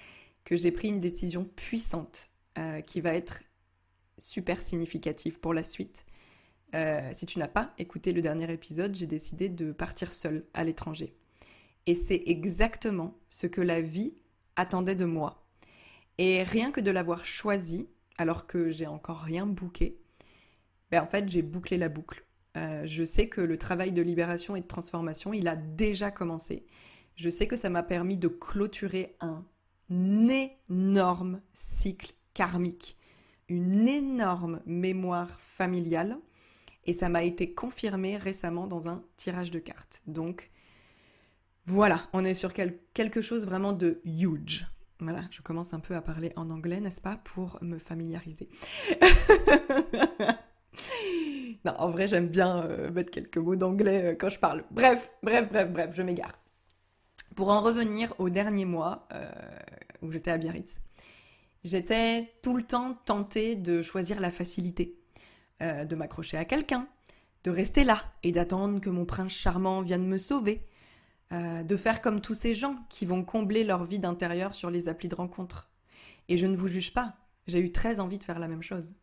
que 0.45 0.57
j'ai 0.57 0.71
pris 0.71 0.89
une 0.89 1.01
décision 1.01 1.45
puissante 1.57 2.29
euh, 2.59 2.81
qui 2.81 3.01
va 3.01 3.15
être 3.15 3.43
super 4.19 4.63
significative 4.63 5.41
pour 5.41 5.55
la 5.55 5.65
suite. 5.65 6.05
Euh, 6.75 7.11
si 7.13 7.27
tu 7.27 7.39
n'as 7.39 7.49
pas 7.49 7.73
écouté 7.79 8.13
le 8.13 8.23
dernier 8.23 8.51
épisode, 8.53 8.95
j'ai 8.95 9.07
décidé 9.07 9.49
de 9.49 9.73
partir 9.73 10.13
seule 10.13 10.45
à 10.55 10.65
l'étranger. 10.65 11.15
Et 11.87 11.95
c'est 11.95 12.23
exactement 12.27 13.19
ce 13.29 13.47
que 13.47 13.61
la 13.61 13.83
vie 13.83 14.15
attendait 14.57 14.95
de 14.95 15.05
moi. 15.05 15.47
Et 16.19 16.43
rien 16.43 16.71
que 16.71 16.81
de 16.81 16.91
l'avoir 16.91 17.25
choisi, 17.25 17.89
alors 18.17 18.47
que 18.47 18.71
j'ai 18.71 18.87
encore 18.87 19.21
rien 19.21 19.47
bouqué, 19.47 19.99
ben 20.91 21.03
en 21.03 21.07
fait 21.07 21.29
j'ai 21.29 21.43
bouclé 21.43 21.79
la 21.79 21.89
boucle. 21.89 22.25
Euh, 22.57 22.87
je 22.87 23.03
sais 23.03 23.29
que 23.29 23.41
le 23.41 23.57
travail 23.57 23.93
de 23.93 24.03
libération 24.03 24.57
et 24.57 24.61
de 24.61 24.67
transformation, 24.67 25.33
il 25.33 25.49
a 25.49 25.57
déjà 25.57 26.11
commencé. 26.11 26.67
Je 27.17 27.31
sais 27.31 27.47
que 27.47 27.57
ça 27.57 27.71
m'a 27.71 27.83
permis 27.83 28.17
de 28.17 28.29
clôturer 28.29 29.17
un 29.21 29.45
énorme 29.91 31.41
cycle 31.53 32.13
karmique, 32.35 32.97
une 33.49 33.89
énorme 33.89 34.61
mémoire 34.65 35.41
familiale, 35.41 36.19
et 36.85 36.93
ça 36.93 37.09
m'a 37.09 37.25
été 37.25 37.55
confirmé 37.55 38.17
récemment 38.17 38.67
dans 38.67 38.89
un 38.89 39.03
tirage 39.17 39.51
de 39.51 39.59
cartes. 39.59 40.03
Donc 40.07 40.51
voilà, 41.67 42.09
on 42.13 42.25
est 42.25 42.35
sur 42.35 42.53
quelque 42.53 43.21
chose 43.21 43.47
vraiment 43.47 43.73
de 43.73 44.01
huge. 44.05 44.67
Voilà, 44.99 45.23
je 45.31 45.43
commence 45.43 45.75
un 45.75 45.81
peu 45.81 45.97
à 45.97 46.03
parler 46.03 46.33
en 46.37 46.51
anglais, 46.51 46.81
n'est-ce 46.81 47.01
pas, 47.01 47.17
pour 47.25 47.59
me 47.61 47.79
familiariser. 47.79 48.49
non, 51.65 51.75
en 51.79 51.91
vrai, 51.91 52.07
j'aime 52.07 52.29
bien 52.29 52.65
euh, 52.65 52.91
mettre 52.93 53.11
quelques 53.11 53.39
mots 53.39 53.57
d'anglais 53.57 54.13
euh, 54.13 54.15
quand 54.15 54.29
je 54.29 54.39
parle. 54.39 54.65
Bref, 54.71 55.11
bref, 55.23 55.49
bref, 55.51 55.71
bref, 55.71 55.91
je 55.93 56.03
m'égare. 56.03 56.39
Pour 57.35 57.49
en 57.49 57.61
revenir 57.61 58.15
au 58.19 58.29
dernier 58.29 58.65
mois 58.65 59.09
euh, 59.13 59.29
où 60.03 60.13
j'étais 60.13 60.31
à 60.31 60.39
Biarritz, 60.39 60.81
j'étais 61.65 62.33
tout 62.43 62.57
le 62.57 62.63
temps 62.63 62.95
tentée 63.05 63.57
de 63.57 63.83
choisir 63.83 64.21
la 64.21 64.31
facilité, 64.31 65.02
de 65.63 65.95
m'accrocher 65.95 66.37
à 66.37 66.45
quelqu'un, 66.45 66.89
de 67.45 67.51
rester 67.51 67.85
là 67.85 68.03
et 68.23 68.33
d'attendre 68.33 68.81
que 68.81 68.91
mon 68.91 69.07
prince 69.07 69.33
charmant 69.33 69.83
vienne 69.83 70.07
me 70.07 70.19
sauver, 70.19 70.67
de 71.31 71.77
faire 71.77 72.03
comme 72.03 72.21
tous 72.21 72.35
ces 72.35 72.55
gens 72.55 72.77
qui 72.91 73.07
vont 73.07 73.25
combler 73.25 73.65
leur 73.65 73.85
vie 73.85 73.99
d'intérieur 73.99 74.55
sur 74.55 74.71
les 74.71 74.89
applis 74.89 75.09
de 75.09 75.15
rencontres. 75.15 75.71
Et 76.29 76.37
je 76.37 76.47
ne 76.47 76.57
vous 76.57 76.69
juge 76.69 76.93
pas, 76.93 77.15
j'ai 77.47 77.61
eu 77.61 77.73
très 77.73 78.01
envie 78.01 78.19
de 78.19 78.25
faire 78.25 78.39
la 78.39 78.49
même 78.49 78.63
chose 78.63 78.95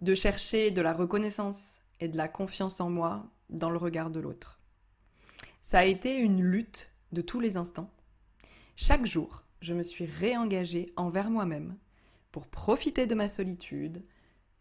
de 0.00 0.14
chercher 0.14 0.70
de 0.70 0.82
la 0.82 0.92
reconnaissance 0.92 1.80
et 2.00 2.08
de 2.08 2.16
la 2.16 2.28
confiance 2.28 2.80
en 2.80 2.90
moi 2.90 3.26
dans 3.48 3.70
le 3.70 3.78
regard 3.78 4.10
de 4.10 4.20
l'autre. 4.20 4.60
Ça 5.62 5.78
a 5.80 5.84
été 5.84 6.16
une 6.16 6.42
lutte 6.42 6.92
de 7.12 7.22
tous 7.22 7.40
les 7.40 7.56
instants. 7.56 7.90
Chaque 8.76 9.06
jour, 9.06 9.42
je 9.60 9.74
me 9.74 9.82
suis 9.82 10.04
réengagée 10.04 10.92
envers 10.96 11.30
moi-même 11.30 11.76
pour 12.30 12.46
profiter 12.46 13.06
de 13.06 13.14
ma 13.14 13.28
solitude, 13.28 14.04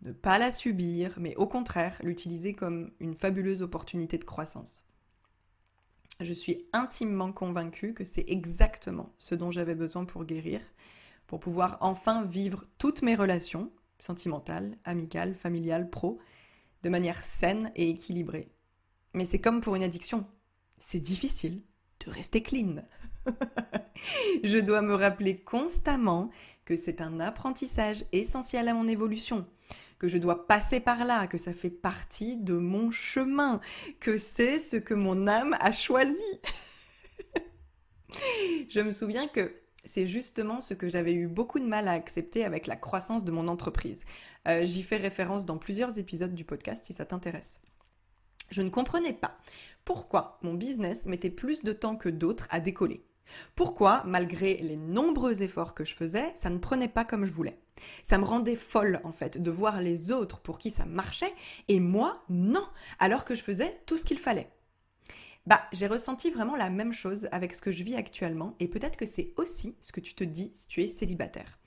ne 0.05 0.11
pas 0.11 0.37
la 0.37 0.51
subir, 0.51 1.15
mais 1.19 1.35
au 1.35 1.47
contraire 1.47 1.99
l'utiliser 2.03 2.53
comme 2.53 2.91
une 2.99 3.15
fabuleuse 3.15 3.61
opportunité 3.61 4.17
de 4.17 4.23
croissance. 4.23 4.85
Je 6.21 6.31
suis 6.31 6.65
intimement 6.71 7.33
convaincue 7.33 7.93
que 7.93 8.05
c'est 8.05 8.23
exactement 8.27 9.13
ce 9.17 9.35
dont 9.35 9.51
j'avais 9.51 9.75
besoin 9.75 10.05
pour 10.05 10.23
guérir, 10.23 10.61
pour 11.27 11.39
pouvoir 11.39 11.77
enfin 11.81 12.23
vivre 12.23 12.63
toutes 12.77 13.01
mes 13.01 13.15
relations, 13.15 13.71
sentimentale, 13.99 14.77
amicale, 14.85 15.33
familiale, 15.33 15.89
pro, 15.89 16.19
de 16.83 16.89
manière 16.89 17.23
saine 17.23 17.71
et 17.75 17.89
équilibrée. 17.89 18.47
Mais 19.13 19.25
c'est 19.25 19.41
comme 19.41 19.59
pour 19.59 19.75
une 19.75 19.83
addiction. 19.83 20.25
C'est 20.77 20.99
difficile 20.99 21.63
de 22.05 22.11
rester 22.11 22.43
clean. 22.43 22.75
je 24.43 24.59
dois 24.59 24.81
me 24.81 24.93
rappeler 24.93 25.41
constamment 25.41 26.29
que 26.63 26.77
c'est 26.77 27.01
un 27.01 27.19
apprentissage 27.19 28.05
essentiel 28.11 28.67
à 28.67 28.73
mon 28.73 28.87
évolution, 28.87 29.47
que 29.99 30.07
je 30.07 30.17
dois 30.17 30.47
passer 30.47 30.79
par 30.79 31.05
là, 31.05 31.27
que 31.27 31.37
ça 31.37 31.53
fait 31.53 31.69
partie 31.69 32.37
de 32.37 32.53
mon 32.53 32.91
chemin, 32.91 33.61
que 33.99 34.17
c'est 34.17 34.57
ce 34.57 34.77
que 34.77 34.93
mon 34.93 35.27
âme 35.27 35.55
a 35.59 35.71
choisi. 35.71 36.41
je 38.69 38.79
me 38.81 38.91
souviens 38.91 39.27
que 39.27 39.53
c'est 39.85 40.07
justement 40.07 40.61
ce 40.61 40.73
que 40.73 40.89
j'avais 40.89 41.13
eu 41.13 41.27
beaucoup 41.27 41.59
de 41.59 41.65
mal 41.65 41.87
à 41.87 41.91
accepter 41.91 42.43
avec 42.43 42.67
la 42.67 42.75
croissance 42.75 43.23
de 43.23 43.31
mon 43.31 43.47
entreprise. 43.47 44.03
Euh, 44.47 44.65
j'y 44.65 44.83
fais 44.83 44.97
référence 44.97 45.45
dans 45.45 45.57
plusieurs 45.57 45.97
épisodes 45.97 46.33
du 46.33 46.43
podcast 46.43 46.85
si 46.85 46.93
ça 46.93 47.05
t'intéresse. 47.05 47.61
Je 48.49 48.61
ne 48.61 48.69
comprenais 48.69 49.13
pas 49.13 49.37
pourquoi 49.85 50.39
mon 50.41 50.53
business 50.53 51.05
mettait 51.05 51.29
plus 51.29 51.63
de 51.63 51.73
temps 51.73 51.95
que 51.95 52.09
d'autres 52.09 52.47
à 52.49 52.59
décoller. 52.59 53.05
Pourquoi, 53.55 54.03
malgré 54.05 54.55
les 54.57 54.75
nombreux 54.75 55.41
efforts 55.41 55.73
que 55.73 55.85
je 55.85 55.95
faisais, 55.95 56.31
ça 56.35 56.49
ne 56.49 56.57
prenait 56.57 56.87
pas 56.87 57.05
comme 57.05 57.25
je 57.25 57.31
voulais? 57.31 57.59
Ça 58.03 58.17
me 58.17 58.23
rendait 58.23 58.55
folle 58.55 59.01
en 59.03 59.11
fait 59.11 59.41
de 59.41 59.51
voir 59.51 59.81
les 59.81 60.11
autres 60.11 60.39
pour 60.39 60.59
qui 60.59 60.71
ça 60.71 60.85
marchait 60.85 61.33
et 61.67 61.79
moi 61.79 62.23
non, 62.29 62.65
alors 62.99 63.25
que 63.25 63.35
je 63.35 63.43
faisais 63.43 63.79
tout 63.85 63.97
ce 63.97 64.05
qu'il 64.05 64.19
fallait. 64.19 64.49
Bah, 65.45 65.61
j'ai 65.71 65.87
ressenti 65.87 66.31
vraiment 66.31 66.55
la 66.55 66.71
même 66.71 66.93
chose 66.93 67.27
avec 67.31 67.53
ce 67.53 67.61
que 67.61 67.71
je 67.71 67.83
vis 67.83 67.95
actuellement 67.95 68.55
et 68.59 68.67
peut-être 68.67 68.97
que 68.97 69.05
c'est 69.05 69.33
aussi 69.37 69.75
ce 69.79 69.91
que 69.91 69.99
tu 69.99 70.15
te 70.15 70.23
dis 70.23 70.51
si 70.55 70.67
tu 70.67 70.81
es 70.81 70.87
célibataire. 70.87 71.59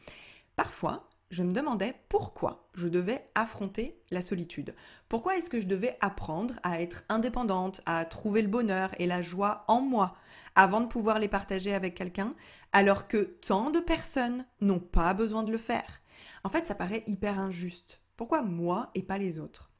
Parfois, 0.56 1.08
je 1.30 1.42
me 1.42 1.52
demandais 1.52 1.94
pourquoi 2.08 2.68
je 2.74 2.88
devais 2.88 3.28
affronter 3.34 4.00
la 4.10 4.22
solitude. 4.22 4.74
Pourquoi 5.08 5.36
est-ce 5.36 5.50
que 5.50 5.60
je 5.60 5.66
devais 5.66 5.96
apprendre 6.00 6.54
à 6.62 6.80
être 6.80 7.04
indépendante, 7.08 7.82
à 7.86 8.04
trouver 8.04 8.42
le 8.42 8.48
bonheur 8.48 8.90
et 8.98 9.06
la 9.06 9.22
joie 9.22 9.64
en 9.68 9.80
moi 9.80 10.16
avant 10.58 10.80
de 10.80 10.88
pouvoir 10.88 11.20
les 11.20 11.28
partager 11.28 11.72
avec 11.72 11.94
quelqu'un, 11.94 12.34
alors 12.72 13.06
que 13.06 13.18
tant 13.46 13.70
de 13.70 13.78
personnes 13.78 14.44
n'ont 14.60 14.80
pas 14.80 15.14
besoin 15.14 15.44
de 15.44 15.52
le 15.52 15.56
faire. 15.56 16.02
En 16.42 16.48
fait, 16.48 16.66
ça 16.66 16.74
paraît 16.74 17.04
hyper 17.06 17.38
injuste. 17.38 18.02
Pourquoi 18.16 18.42
moi 18.42 18.90
et 18.96 19.04
pas 19.04 19.18
les 19.18 19.38
autres? 19.38 19.70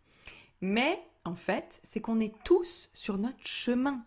Mais 0.60 1.02
en 1.24 1.34
fait, 1.34 1.80
c'est 1.82 2.00
qu'on 2.00 2.20
est 2.20 2.32
tous 2.44 2.90
sur 2.94 3.18
notre 3.18 3.44
chemin. 3.44 4.04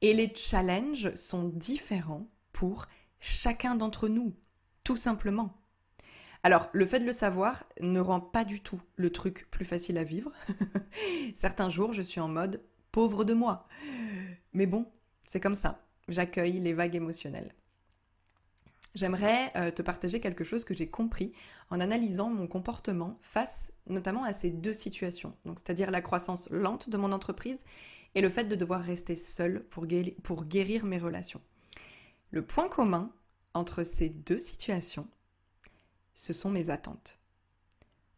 Et 0.00 0.14
les 0.14 0.34
challenges 0.34 1.14
sont 1.16 1.50
différents 1.50 2.26
pour 2.50 2.86
chacun 3.20 3.74
d'entre 3.74 4.08
nous, 4.08 4.34
tout 4.84 4.96
simplement. 4.96 5.54
Alors, 6.42 6.70
le 6.72 6.86
fait 6.86 7.00
de 7.00 7.04
le 7.04 7.12
savoir 7.12 7.64
ne 7.82 8.00
rend 8.00 8.20
pas 8.20 8.46
du 8.46 8.62
tout 8.62 8.80
le 8.96 9.12
truc 9.12 9.50
plus 9.50 9.66
facile 9.66 9.98
à 9.98 10.04
vivre. 10.04 10.32
Certains 11.34 11.68
jours, 11.68 11.92
je 11.92 12.02
suis 12.02 12.20
en 12.20 12.28
mode 12.28 12.62
pauvre 12.90 13.24
de 13.24 13.34
moi. 13.34 13.68
Mais 14.54 14.64
bon, 14.64 14.86
c'est 15.26 15.40
comme 15.40 15.54
ça. 15.54 15.85
J'accueille 16.08 16.60
les 16.60 16.72
vagues 16.72 16.94
émotionnelles. 16.94 17.54
J'aimerais 18.94 19.52
euh, 19.56 19.70
te 19.70 19.82
partager 19.82 20.20
quelque 20.20 20.44
chose 20.44 20.64
que 20.64 20.72
j'ai 20.72 20.88
compris 20.88 21.32
en 21.68 21.80
analysant 21.80 22.30
mon 22.30 22.46
comportement 22.46 23.18
face 23.20 23.72
notamment 23.86 24.24
à 24.24 24.32
ces 24.32 24.50
deux 24.50 24.72
situations, 24.72 25.36
c'est-à-dire 25.44 25.90
la 25.90 26.00
croissance 26.00 26.48
lente 26.50 26.88
de 26.88 26.96
mon 26.96 27.12
entreprise 27.12 27.62
et 28.14 28.22
le 28.22 28.30
fait 28.30 28.44
de 28.44 28.54
devoir 28.54 28.80
rester 28.80 29.18
pour 29.68 29.86
pour 30.22 30.44
guérir 30.44 30.86
mes 30.86 30.98
relations. 30.98 31.42
Le 32.30 32.44
point 32.44 32.68
commun 32.68 33.12
entre 33.52 33.84
ces 33.84 34.08
deux 34.08 34.38
situations, 34.38 35.08
ce 36.14 36.32
sont 36.32 36.50
mes 36.50 36.70
attentes. 36.70 37.18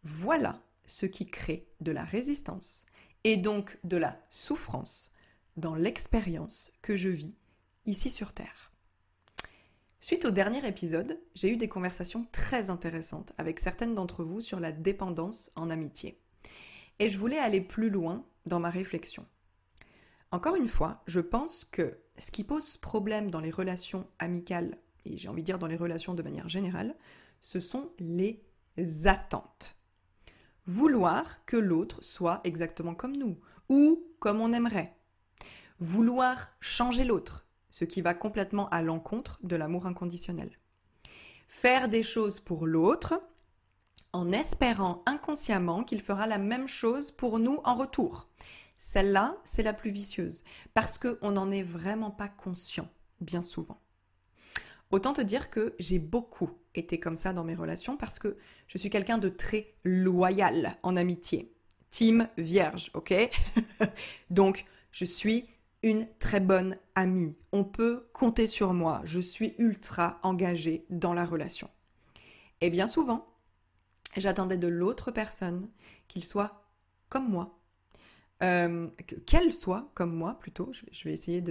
Voilà 0.05 0.63
ce 0.87 1.07
qui 1.07 1.27
crée 1.27 1.67
de 1.81 1.91
la 1.91 2.05
résistance 2.05 2.87
et 3.25 3.37
donc 3.37 3.79
de 3.83 3.97
la 3.97 4.25
souffrance 4.31 5.11
dans 5.57 5.75
l'expérience 5.75 6.73
que 6.83 6.97
je 6.97 7.09
vis 7.09 7.35
ici 7.89 8.11
sur 8.11 8.33
Terre. 8.33 8.71
Suite 10.01 10.27
au 10.27 10.31
dernier 10.31 10.65
épisode, 10.67 11.19
j'ai 11.35 11.51
eu 11.51 11.57
des 11.57 11.69
conversations 11.69 12.27
très 12.33 12.71
intéressantes 12.71 13.33
avec 13.39 13.59
certaines 13.59 13.95
d'entre 13.95 14.25
vous 14.25 14.41
sur 14.41 14.61
la 14.61 14.73
dépendance 14.73 15.51
en 15.57 15.71
amitié. 15.71 16.21
Et 16.99 17.09
je 17.09 17.19
voulais 17.19 17.39
aller 17.39 17.61
plus 17.61 17.91
loin 17.91 18.25
dans 18.47 18.61
ma 18.61 18.71
réflexion. 18.71 19.27
Encore 20.31 20.57
une 20.57 20.69
fois, 20.69 21.03
je 21.07 21.21
pense 21.21 21.65
que 21.65 21.99
ce 22.19 22.31
qui 22.31 22.45
pose 22.45 22.77
problème 22.77 23.31
dans 23.31 23.41
les 23.41 23.51
relations 23.51 24.07
amicales, 24.19 24.79
et 25.07 25.17
j'ai 25.17 25.29
envie 25.29 25.43
de 25.43 25.47
dire 25.47 25.59
dans 25.59 25.67
les 25.67 25.77
relations 25.77 26.15
de 26.15 26.23
manière 26.23 26.49
générale, 26.49 26.95
ce 27.41 27.59
sont 27.59 27.91
les 27.99 28.45
attentes. 29.07 29.77
Vouloir 30.67 31.45
que 31.47 31.57
l'autre 31.57 32.05
soit 32.05 32.43
exactement 32.45 32.95
comme 32.95 33.17
nous, 33.17 33.41
ou 33.71 34.07
comme 34.21 34.43
on 34.43 34.53
aimerait. 34.53 34.95
Vouloir 35.79 36.49
changer 36.61 37.05
l'autre, 37.05 37.48
ce 37.79 37.85
qui 37.85 38.03
va 38.03 38.13
complètement 38.13 38.69
à 38.71 38.83
l'encontre 38.83 39.39
de 39.45 39.55
l'amour 39.55 39.87
inconditionnel. 39.87 40.51
Faire 41.47 41.89
des 41.89 42.03
choses 42.03 42.41
pour 42.41 42.67
l'autre 42.67 43.23
en 44.13 44.33
espérant 44.33 45.05
inconsciemment 45.07 45.85
qu'il 45.85 46.01
fera 46.01 46.27
la 46.27 46.39
même 46.39 46.67
chose 46.67 47.13
pour 47.13 47.39
nous 47.39 47.61
en 47.63 47.77
retour. 47.77 48.29
Celle-là, 48.79 49.37
c'est 49.45 49.63
la 49.63 49.75
plus 49.75 49.93
vicieuse, 49.93 50.43
parce 50.75 50.99
qu'on 50.99 51.31
n'en 51.31 51.53
est 51.53 51.63
vraiment 51.63 52.11
pas 52.11 52.27
conscient, 52.27 52.89
bien 53.21 53.45
souvent. 53.45 53.81
Autant 54.91 55.13
te 55.13 55.21
dire 55.21 55.49
que 55.49 55.77
j'ai 55.79 56.01
beaucoup 56.01 56.51
été 56.75 56.99
comme 56.99 57.17
ça 57.17 57.33
dans 57.33 57.45
mes 57.45 57.55
relations 57.55 57.97
parce 57.97 58.19
que 58.19 58.39
je 58.67 58.79
suis 58.79 58.91
quelqu'un 58.91 59.19
de 59.19 59.29
très 59.29 59.75
loyal 59.85 60.79
en 60.83 60.97
amitié. 60.97 61.55
Team 61.93 62.27
vierge, 62.39 62.91
ok? 62.95 63.15
Donc, 64.31 64.65
je 64.91 65.05
suis 65.05 65.49
une 65.83 66.09
très 66.19 66.41
bonne 66.41 66.77
amie. 66.95 67.37
On 67.53 67.65
peut 67.65 68.09
compter 68.13 68.47
sur 68.47 68.75
moi. 68.75 69.01
Je 69.05 69.21
suis 69.21 69.55
ultra 69.59 70.19
engagée 70.23 70.85
dans 70.91 71.15
la 71.15 71.25
relation. 71.25 71.71
Et 72.61 72.71
bien 72.71 72.87
souvent, 72.87 73.27
j'attendais 74.17 74.57
de 74.57 74.69
l'autre 74.69 75.11
personne 75.11 75.69
qu'il 76.09 76.25
soit 76.25 76.65
comme 77.09 77.29
moi. 77.29 77.55
Euh, 78.43 78.89
qu'elle 79.27 79.53
soit 79.53 79.91
comme 79.95 80.15
moi 80.15 80.39
plutôt. 80.39 80.71
Je 80.73 81.05
vais, 81.05 81.13
essayer 81.13 81.43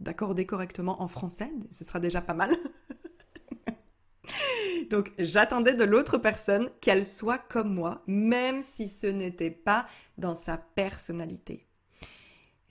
d'accorder 0.00 0.46
correctement 0.46 1.02
en 1.02 1.08
français. 1.08 1.50
Ce 1.70 1.84
sera 1.84 2.00
déjà 2.00 2.20
pas 2.20 2.34
mal. 2.34 2.54
Donc 4.90 5.12
j'attendais 5.18 5.74
de 5.74 5.84
l'autre 5.84 6.16
personne 6.16 6.70
qu'elle 6.80 7.04
soit 7.04 7.38
comme 7.38 7.74
moi, 7.74 8.02
même 8.06 8.62
si 8.62 8.88
ce 8.88 9.06
n'était 9.06 9.50
pas 9.50 9.86
dans 10.16 10.34
sa 10.34 10.56
personnalité. 10.56 11.67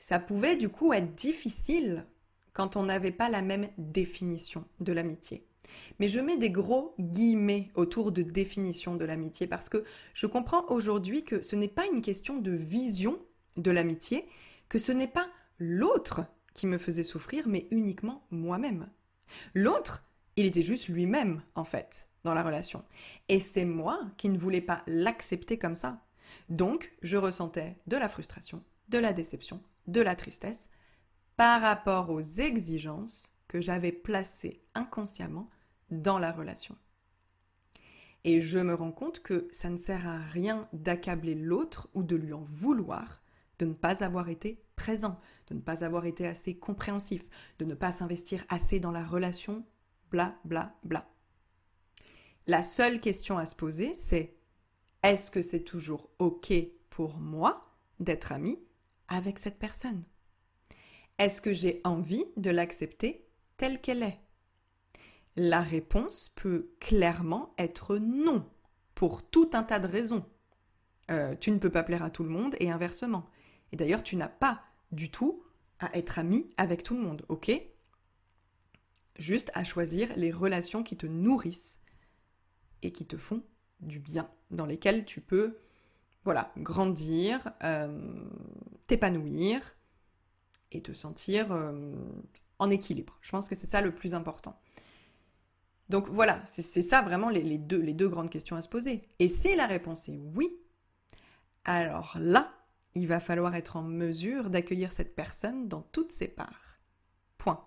Ça 0.08 0.20
pouvait 0.20 0.56
du 0.56 0.70
coup 0.70 0.94
être 0.94 1.16
difficile 1.16 2.06
quand 2.54 2.78
on 2.78 2.84
n'avait 2.84 3.12
pas 3.12 3.28
la 3.28 3.42
même 3.42 3.68
définition 3.78 4.64
de 4.80 4.94
l'amitié. 4.94 5.46
Mais 6.00 6.08
je 6.08 6.22
mets 6.22 6.38
des 6.38 6.50
gros 6.50 6.96
guillemets 6.98 7.72
autour 7.76 8.14
de 8.14 8.22
définition 8.22 8.96
de 8.96 9.04
l'amitié 9.04 9.48
parce 9.48 9.68
que 9.68 9.84
je 10.14 10.26
comprends 10.26 10.66
aujourd'hui 10.70 11.26
que 11.26 11.42
ce 11.42 11.58
n'est 11.58 11.68
pas 11.68 11.86
une 11.88 12.02
question 12.02 12.38
de 12.38 12.52
vision 12.52 13.20
de 13.58 13.70
l'amitié, 13.70 14.26
que 14.70 14.80
ce 14.80 14.94
n'est 14.94 15.10
pas 15.10 15.28
l'autre 15.60 16.22
qui 16.54 16.68
me 16.68 16.78
faisait 16.78 17.04
souffrir, 17.04 17.46
mais 17.46 17.68
uniquement 17.72 18.26
moi-même. 18.32 18.90
L'autre, 19.54 20.06
il 20.38 20.46
était 20.46 20.64
juste 20.64 20.88
lui-même, 20.88 21.42
en 21.54 21.66
fait, 21.66 22.08
dans 22.24 22.34
la 22.34 22.44
relation. 22.44 22.86
Et 23.28 23.40
c'est 23.40 23.66
moi 23.66 24.00
qui 24.16 24.30
ne 24.30 24.38
voulais 24.38 24.62
pas 24.62 24.84
l'accepter 24.88 25.60
comme 25.60 25.76
ça. 25.76 26.02
Donc, 26.48 26.94
je 27.02 27.18
ressentais 27.18 27.76
de 27.88 27.98
la 27.98 28.08
frustration, 28.08 28.64
de 28.88 29.00
la 29.00 29.12
déception, 29.12 29.62
de 29.88 30.01
la 30.01 30.15
tristesse 30.15 30.70
par 31.36 31.62
rapport 31.62 32.10
aux 32.10 32.22
exigences 32.22 33.36
que 33.48 33.62
j'avais 33.62 33.91
placées 33.91 34.62
inconsciemment 34.75 35.50
dans 35.89 36.20
la 36.20 36.32
relation. 36.32 36.75
Et 38.24 38.41
je 38.41 38.60
me 38.60 38.74
rends 38.74 38.91
compte 38.91 39.22
que 39.22 39.48
ça 39.51 39.70
ne 39.70 39.77
sert 39.77 40.08
à 40.08 40.17
rien 40.17 40.67
d'accabler 40.74 41.36
l'autre 41.36 41.88
ou 41.94 42.03
de 42.03 42.15
lui 42.15 42.34
en 42.34 42.41
vouloir 42.41 43.22
de 43.60 43.65
ne 43.65 43.74
pas 43.74 44.03
avoir 44.03 44.29
été 44.29 44.62
présent, 44.75 45.20
de 45.48 45.56
ne 45.56 45.60
pas 45.60 45.84
avoir 45.84 46.06
été 46.06 46.27
assez 46.27 46.58
compréhensif, 46.58 47.24
de 47.60 47.65
ne 47.65 47.74
pas 47.74 47.91
s'investir 47.91 48.44
assez 48.50 48.79
dans 48.79 48.91
la 48.91 49.03
relation, 49.03 49.65
bla 50.12 50.36
bla 50.44 50.75
bla. 50.84 51.10
La 52.46 52.63
seule 52.63 53.01
question 53.01 53.38
à 53.38 53.46
se 53.46 53.56
poser, 53.56 53.94
c'est 53.94 54.36
est-ce 55.03 55.32
que 55.32 55.41
c'est 55.41 55.63
toujours 55.63 56.10
OK 56.20 56.53
pour 56.89 57.17
moi 57.17 57.65
d'être 58.00 58.32
ami 58.32 58.60
avec 59.08 59.40
cette 59.40 59.60
personne 59.60 60.04
Est-ce 61.18 61.42
que 61.42 61.54
j'ai 61.54 61.82
envie 61.84 62.26
de 62.36 62.50
l'accepter 62.50 63.28
telle 63.58 63.82
qu'elle 63.82 64.04
est? 64.04 64.20
La 65.36 65.62
réponse 65.62 66.30
peut 66.36 66.72
clairement 66.80 67.54
être 67.58 67.98
non, 67.98 68.50
pour 68.96 69.30
tout 69.30 69.50
un 69.54 69.64
tas 69.64 69.80
de 69.80 69.88
raisons. 69.88 70.26
Euh, 71.12 71.36
tu 71.36 71.52
ne 71.52 71.60
peux 71.60 71.70
pas 71.70 71.84
plaire 71.84 72.04
à 72.04 72.10
tout 72.10 72.24
le 72.24 72.30
monde 72.30 72.56
et 72.60 72.72
inversement. 72.72 73.30
Et 73.72 73.76
d'ailleurs, 73.76 74.04
tu 74.04 74.16
n'as 74.16 74.28
pas 74.28 74.64
du 74.92 75.12
tout 75.12 75.44
à 75.80 75.96
être 75.98 76.20
ami 76.20 76.50
avec 76.58 76.84
tout 76.84 76.96
le 76.96 77.04
monde, 77.04 77.24
ok? 77.30 77.52
Juste 79.20 79.52
à 79.54 79.64
choisir 79.64 80.10
les 80.16 80.32
relations 80.32 80.84
qui 80.84 80.98
te 80.98 81.06
nourrissent 81.06 81.82
et 82.82 82.92
qui 82.92 83.06
te 83.06 83.18
font 83.18 83.44
du 83.80 84.00
bien, 84.00 84.30
dans 84.52 84.66
lesquelles 84.66 85.06
tu 85.06 85.22
peux, 85.22 85.60
voilà, 86.24 86.52
grandir, 86.58 87.52
euh, 87.64 88.28
t'épanouir 88.88 89.76
et 90.72 90.82
te 90.82 90.92
sentir 90.94 91.52
euh, 91.52 91.94
en 92.60 92.70
équilibre. 92.70 93.18
Je 93.22 93.32
pense 93.32 93.48
que 93.48 93.56
c'est 93.56 93.68
ça 93.68 93.82
le 93.82 93.94
plus 93.94 94.14
important. 94.14 94.60
Donc 95.89 96.10
voilà, 96.10 96.41
c'est 96.44 96.82
ça 96.82 97.02
vraiment 97.02 97.30
les, 97.30 97.58
deux, 97.58 97.80
les 97.80 97.94
deux 97.94 98.10
grandes 98.10 98.30
questions 98.30 98.58
à 98.58 98.62
se 98.62 98.68
poser. 98.68 99.04
Et 99.20 99.30
si 99.30 99.56
la 99.56 99.68
réponse 99.68 100.10
est 100.10 100.20
oui, 100.36 100.60
alors 101.63 102.18
là, 102.20 102.52
il 102.94 103.08
va 103.08 103.20
falloir 103.20 103.56
être 103.56 103.78
en 103.78 103.84
mesure 103.84 104.50
d'accueillir 104.50 104.91
cette 104.91 105.15
personne 105.15 105.68
dans 105.70 105.82
toutes 105.82 106.12
ses 106.12 106.28
parts. 106.28 106.80
Point. 107.38 107.63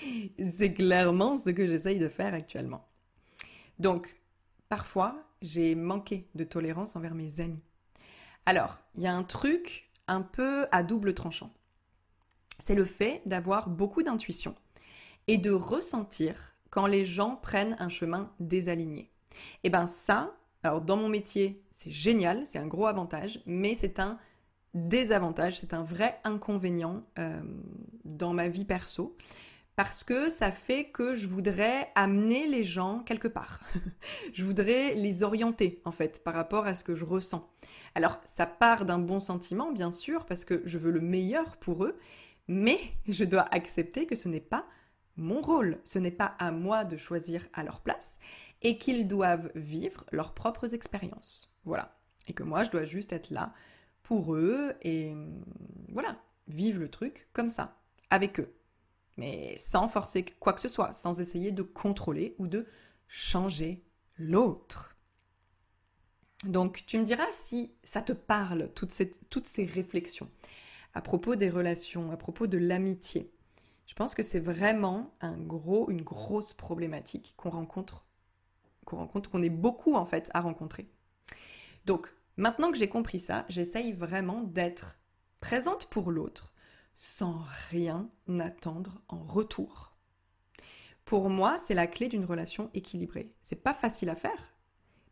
C'est 0.50 0.74
clairement 0.74 1.36
ce 1.36 1.50
que 1.50 1.66
j'essaye 1.66 1.98
de 1.98 2.08
faire 2.08 2.34
actuellement. 2.34 2.86
Donc, 3.78 4.20
parfois, 4.68 5.27
j'ai 5.42 5.74
manqué 5.74 6.28
de 6.34 6.44
tolérance 6.44 6.96
envers 6.96 7.14
mes 7.14 7.40
amis. 7.40 7.62
Alors, 8.46 8.78
il 8.94 9.02
y 9.02 9.06
a 9.06 9.14
un 9.14 9.24
truc 9.24 9.90
un 10.06 10.22
peu 10.22 10.66
à 10.72 10.82
double 10.82 11.14
tranchant. 11.14 11.52
C'est 12.58 12.74
le 12.74 12.84
fait 12.84 13.22
d'avoir 13.26 13.68
beaucoup 13.68 14.02
d'intuition 14.02 14.54
et 15.26 15.38
de 15.38 15.50
ressentir 15.50 16.54
quand 16.70 16.86
les 16.86 17.04
gens 17.04 17.36
prennent 17.36 17.76
un 17.78 17.88
chemin 17.88 18.32
désaligné. 18.40 19.10
Et 19.62 19.64
eh 19.64 19.70
ben 19.70 19.86
ça, 19.86 20.34
alors 20.62 20.80
dans 20.80 20.96
mon 20.96 21.08
métier, 21.08 21.62
c'est 21.72 21.90
génial, 21.90 22.44
c'est 22.44 22.58
un 22.58 22.66
gros 22.66 22.86
avantage, 22.86 23.40
mais 23.46 23.74
c'est 23.74 24.00
un 24.00 24.18
désavantage, 24.74 25.58
c'est 25.60 25.74
un 25.74 25.82
vrai 25.82 26.20
inconvénient 26.24 27.04
euh, 27.18 27.40
dans 28.04 28.32
ma 28.32 28.48
vie 28.48 28.64
perso. 28.64 29.16
Parce 29.78 30.02
que 30.02 30.28
ça 30.28 30.50
fait 30.50 30.86
que 30.86 31.14
je 31.14 31.28
voudrais 31.28 31.92
amener 31.94 32.48
les 32.48 32.64
gens 32.64 32.98
quelque 32.98 33.28
part. 33.28 33.60
je 34.32 34.44
voudrais 34.44 34.96
les 34.96 35.22
orienter, 35.22 35.80
en 35.84 35.92
fait, 35.92 36.24
par 36.24 36.34
rapport 36.34 36.66
à 36.66 36.74
ce 36.74 36.82
que 36.82 36.96
je 36.96 37.04
ressens. 37.04 37.48
Alors, 37.94 38.20
ça 38.26 38.44
part 38.44 38.86
d'un 38.86 38.98
bon 38.98 39.20
sentiment, 39.20 39.70
bien 39.70 39.92
sûr, 39.92 40.26
parce 40.26 40.44
que 40.44 40.62
je 40.64 40.78
veux 40.78 40.90
le 40.90 41.00
meilleur 41.00 41.56
pour 41.58 41.84
eux, 41.84 41.96
mais 42.48 42.80
je 43.06 43.22
dois 43.22 43.44
accepter 43.52 44.04
que 44.04 44.16
ce 44.16 44.28
n'est 44.28 44.40
pas 44.40 44.66
mon 45.16 45.40
rôle, 45.40 45.78
ce 45.84 46.00
n'est 46.00 46.10
pas 46.10 46.34
à 46.40 46.50
moi 46.50 46.84
de 46.84 46.96
choisir 46.96 47.46
à 47.52 47.62
leur 47.62 47.80
place, 47.80 48.18
et 48.62 48.78
qu'ils 48.78 49.06
doivent 49.06 49.52
vivre 49.54 50.04
leurs 50.10 50.34
propres 50.34 50.74
expériences. 50.74 51.56
Voilà. 51.64 51.96
Et 52.26 52.32
que 52.32 52.42
moi, 52.42 52.64
je 52.64 52.70
dois 52.70 52.84
juste 52.84 53.12
être 53.12 53.30
là 53.30 53.54
pour 54.02 54.34
eux 54.34 54.74
et 54.82 55.14
voilà, 55.92 56.16
vivre 56.48 56.80
le 56.80 56.90
truc 56.90 57.28
comme 57.32 57.48
ça, 57.48 57.76
avec 58.10 58.40
eux. 58.40 58.57
Mais 59.18 59.56
sans 59.58 59.88
forcer 59.88 60.24
quoi 60.24 60.52
que 60.52 60.60
ce 60.60 60.68
soit, 60.68 60.92
sans 60.92 61.20
essayer 61.20 61.50
de 61.50 61.62
contrôler 61.62 62.36
ou 62.38 62.46
de 62.46 62.66
changer 63.08 63.84
l'autre. 64.16 64.96
Donc 66.44 66.84
tu 66.86 66.98
me 66.98 67.04
diras 67.04 67.26
si 67.32 67.72
ça 67.82 68.00
te 68.00 68.12
parle, 68.12 68.70
toutes 68.74 68.92
ces, 68.92 69.64
réflexions 69.66 70.30
à 70.94 71.02
propos 71.02 71.34
des 71.34 71.50
relations, 71.50 72.12
à 72.12 72.16
propos 72.16 72.46
de 72.46 72.58
l'amitié. 72.58 73.32
Je 73.86 73.94
pense 73.94 74.14
que 74.14 74.22
c'est 74.22 74.40
vraiment 74.40 75.12
un 75.20 75.36
gros, 75.36 75.90
une 75.90 76.02
grosse 76.02 76.54
problématique 76.54 77.34
qu'on 77.36 77.50
rencontre 77.50 78.04
qu'on 78.84 78.96
rencontre, 78.96 79.30
qu'on 79.30 79.42
est 79.42 79.50
beaucoup 79.50 79.96
en 79.96 80.06
fait 80.06 80.30
à 80.32 80.40
rencontrer. 80.40 80.88
Donc, 81.84 82.10
maintenant 82.38 82.70
que 82.72 82.78
j'ai 82.78 82.88
compris 82.88 83.20
ça, 83.20 83.44
j'essaye 83.50 83.92
vraiment 83.92 84.42
d'être 84.42 84.98
présente 85.40 85.86
pour 85.86 86.10
l'autre 86.10 86.54
sans 87.00 87.44
rien 87.70 88.10
attendre 88.40 89.00
en 89.06 89.22
retour. 89.22 89.96
Pour 91.04 91.30
moi, 91.30 91.56
c'est 91.56 91.76
la 91.76 91.86
clé 91.86 92.08
d'une 92.08 92.24
relation 92.24 92.70
équilibrée. 92.74 93.32
C'est 93.40 93.62
pas 93.62 93.72
facile 93.72 94.08
à 94.08 94.16
faire, 94.16 94.56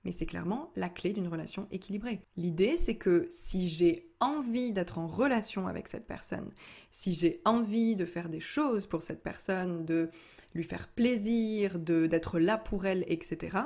mais 0.03 0.11
c'est 0.11 0.27
clairement 0.27 0.72
la 0.75 0.88
clé 0.88 1.12
d'une 1.12 1.29
relation 1.29 1.68
équilibrée. 1.70 2.27
L'idée, 2.37 2.77
c'est 2.77 2.96
que 2.96 3.29
si 3.31 3.68
j'ai 3.68 4.11
envie 4.18 4.72
d'être 4.72 4.99
en 4.99 5.07
relation 5.07 5.68
avec 5.68 5.87
cette 5.87 6.09
personne, 6.09 6.51
si 6.90 7.14
j'ai 7.14 7.40
envie 7.44 7.94
de 7.94 8.05
faire 8.05 8.31
des 8.31 8.40
choses 8.40 8.88
pour 8.88 9.03
cette 9.03 9.22
personne, 9.22 9.85
de 9.85 10.11
lui 10.55 10.64
faire 10.64 10.88
plaisir, 10.88 11.79
d'être 11.79 12.40
là 12.40 12.59
pour 12.59 12.85
elle, 12.85 13.05
etc. 13.07 13.59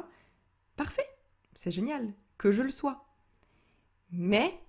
Parfait, 0.76 1.08
c'est 1.54 1.70
génial, 1.70 2.12
que 2.36 2.52
je 2.52 2.60
le 2.60 2.70
sois. 2.70 3.06
Mais 4.10 4.60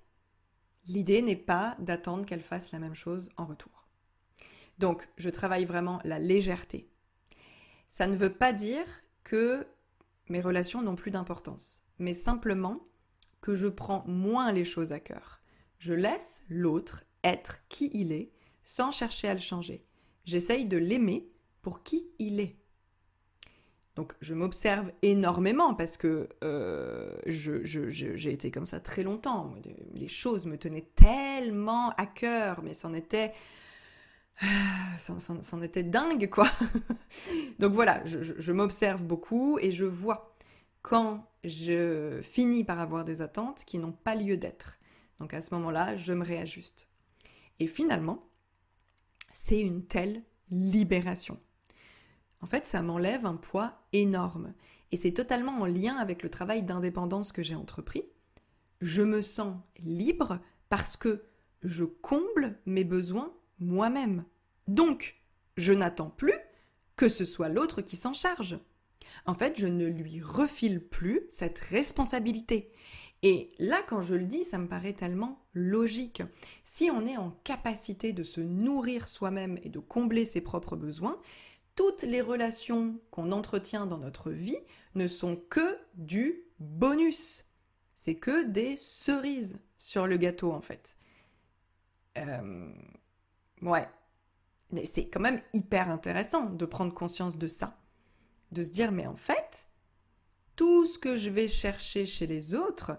l'idée 0.85 1.21
n'est 1.21 1.35
pas 1.35 1.75
d'attendre 1.79 2.25
qu'elle 2.25 2.41
fasse 2.41 2.71
la 2.71 2.79
même 2.79 2.95
chose 2.95 3.29
en 3.37 3.45
retour. 3.45 3.87
Donc, 4.77 5.07
je 5.17 5.29
travaille 5.29 5.65
vraiment 5.65 5.99
la 6.03 6.19
légèreté. 6.19 6.89
Ça 7.89 8.07
ne 8.07 8.15
veut 8.15 8.33
pas 8.33 8.53
dire 8.53 8.85
que 9.23 9.67
mes 10.29 10.41
relations 10.41 10.81
n'ont 10.81 10.95
plus 10.95 11.11
d'importance, 11.11 11.81
mais 11.99 12.13
simplement 12.13 12.87
que 13.41 13.55
je 13.55 13.67
prends 13.67 14.03
moins 14.07 14.51
les 14.51 14.65
choses 14.65 14.91
à 14.91 14.99
cœur. 14.99 15.41
Je 15.77 15.93
laisse 15.93 16.43
l'autre 16.47 17.03
être 17.23 17.67
qui 17.67 17.89
il 17.93 18.11
est 18.11 18.31
sans 18.63 18.91
chercher 18.91 19.27
à 19.27 19.33
le 19.33 19.39
changer. 19.39 19.85
J'essaye 20.25 20.65
de 20.65 20.77
l'aimer 20.77 21.29
pour 21.61 21.83
qui 21.83 22.07
il 22.19 22.39
est. 22.39 22.60
Donc 23.95 24.13
je 24.21 24.33
m'observe 24.33 24.91
énormément 25.01 25.73
parce 25.73 25.97
que 25.97 26.29
euh, 26.43 27.17
j'ai 27.25 28.31
été 28.31 28.51
comme 28.51 28.65
ça 28.65 28.79
très 28.79 29.03
longtemps. 29.03 29.53
Les 29.93 30.07
choses 30.07 30.45
me 30.45 30.57
tenaient 30.57 30.89
tellement 30.95 31.89
à 31.91 32.05
cœur, 32.05 32.61
mais 32.63 32.73
c'en 32.73 32.93
était... 32.93 33.33
C'en 34.97 35.61
était 35.61 35.83
dingue, 35.83 36.27
quoi. 36.29 36.47
Donc 37.59 37.73
voilà, 37.73 38.01
je 38.05 38.51
m'observe 38.51 39.03
beaucoup 39.03 39.59
et 39.59 39.71
je 39.71 39.85
vois 39.85 40.35
quand 40.81 41.27
je 41.43 42.21
finis 42.21 42.63
par 42.63 42.79
avoir 42.79 43.03
des 43.03 43.21
attentes 43.21 43.63
qui 43.65 43.77
n'ont 43.77 43.91
pas 43.91 44.15
lieu 44.15 44.37
d'être. 44.37 44.79
Donc 45.19 45.33
à 45.33 45.41
ce 45.41 45.53
moment-là, 45.53 45.95
je 45.97 46.13
me 46.13 46.25
réajuste. 46.25 46.87
Et 47.59 47.67
finalement, 47.67 48.27
c'est 49.31 49.59
une 49.59 49.85
telle 49.85 50.23
libération. 50.49 51.39
En 52.41 52.47
fait, 52.47 52.65
ça 52.65 52.81
m'enlève 52.81 53.25
un 53.25 53.35
poids 53.35 53.73
énorme. 53.93 54.53
Et 54.91 54.97
c'est 54.97 55.13
totalement 55.13 55.59
en 55.59 55.65
lien 55.65 55.95
avec 55.97 56.23
le 56.23 56.29
travail 56.29 56.63
d'indépendance 56.63 57.31
que 57.31 57.43
j'ai 57.43 57.55
entrepris. 57.55 58.03
Je 58.81 59.03
me 59.03 59.21
sens 59.21 59.55
libre 59.79 60.39
parce 60.69 60.97
que 60.97 61.23
je 61.63 61.83
comble 61.83 62.59
mes 62.65 62.83
besoins 62.83 63.33
moi-même. 63.59 64.25
Donc, 64.67 65.21
je 65.57 65.73
n'attends 65.73 66.09
plus 66.09 66.33
que 66.95 67.09
ce 67.09 67.25
soit 67.25 67.49
l'autre 67.49 67.81
qui 67.81 67.95
s'en 67.95 68.13
charge. 68.13 68.59
En 69.25 69.33
fait, 69.33 69.59
je 69.59 69.67
ne 69.67 69.85
lui 69.85 70.21
refile 70.21 70.79
plus 70.81 71.21
cette 71.29 71.59
responsabilité. 71.59 72.71
Et 73.23 73.51
là, 73.59 73.81
quand 73.87 74.01
je 74.01 74.15
le 74.15 74.25
dis, 74.25 74.45
ça 74.45 74.57
me 74.57 74.67
paraît 74.67 74.93
tellement 74.93 75.45
logique. 75.53 76.23
Si 76.63 76.89
on 76.89 77.05
est 77.05 77.17
en 77.17 77.31
capacité 77.43 78.13
de 78.13 78.23
se 78.23 78.41
nourrir 78.41 79.07
soi-même 79.07 79.59
et 79.63 79.69
de 79.69 79.79
combler 79.79 80.25
ses 80.25 80.41
propres 80.41 80.75
besoins, 80.75 81.19
toutes 81.81 82.03
les 82.03 82.21
relations 82.21 82.99
qu'on 83.09 83.31
entretient 83.31 83.87
dans 83.87 83.97
notre 83.97 84.29
vie 84.29 84.59
ne 84.93 85.07
sont 85.07 85.35
que 85.35 85.79
du 85.95 86.43
bonus. 86.59 87.43
C'est 87.95 88.17
que 88.17 88.43
des 88.43 88.75
cerises 88.75 89.59
sur 89.79 90.05
le 90.05 90.17
gâteau, 90.17 90.51
en 90.51 90.61
fait. 90.61 90.95
Euh, 92.19 92.71
ouais. 93.63 93.89
Mais 94.69 94.85
c'est 94.85 95.07
quand 95.07 95.21
même 95.21 95.41
hyper 95.53 95.89
intéressant 95.89 96.51
de 96.51 96.65
prendre 96.67 96.93
conscience 96.93 97.39
de 97.39 97.47
ça. 97.47 97.79
De 98.51 98.63
se 98.63 98.69
dire, 98.69 98.91
mais 98.91 99.07
en 99.07 99.15
fait, 99.15 99.65
tout 100.55 100.85
ce 100.85 100.99
que 100.99 101.15
je 101.15 101.31
vais 101.31 101.47
chercher 101.47 102.05
chez 102.05 102.27
les 102.27 102.53
autres, 102.53 102.91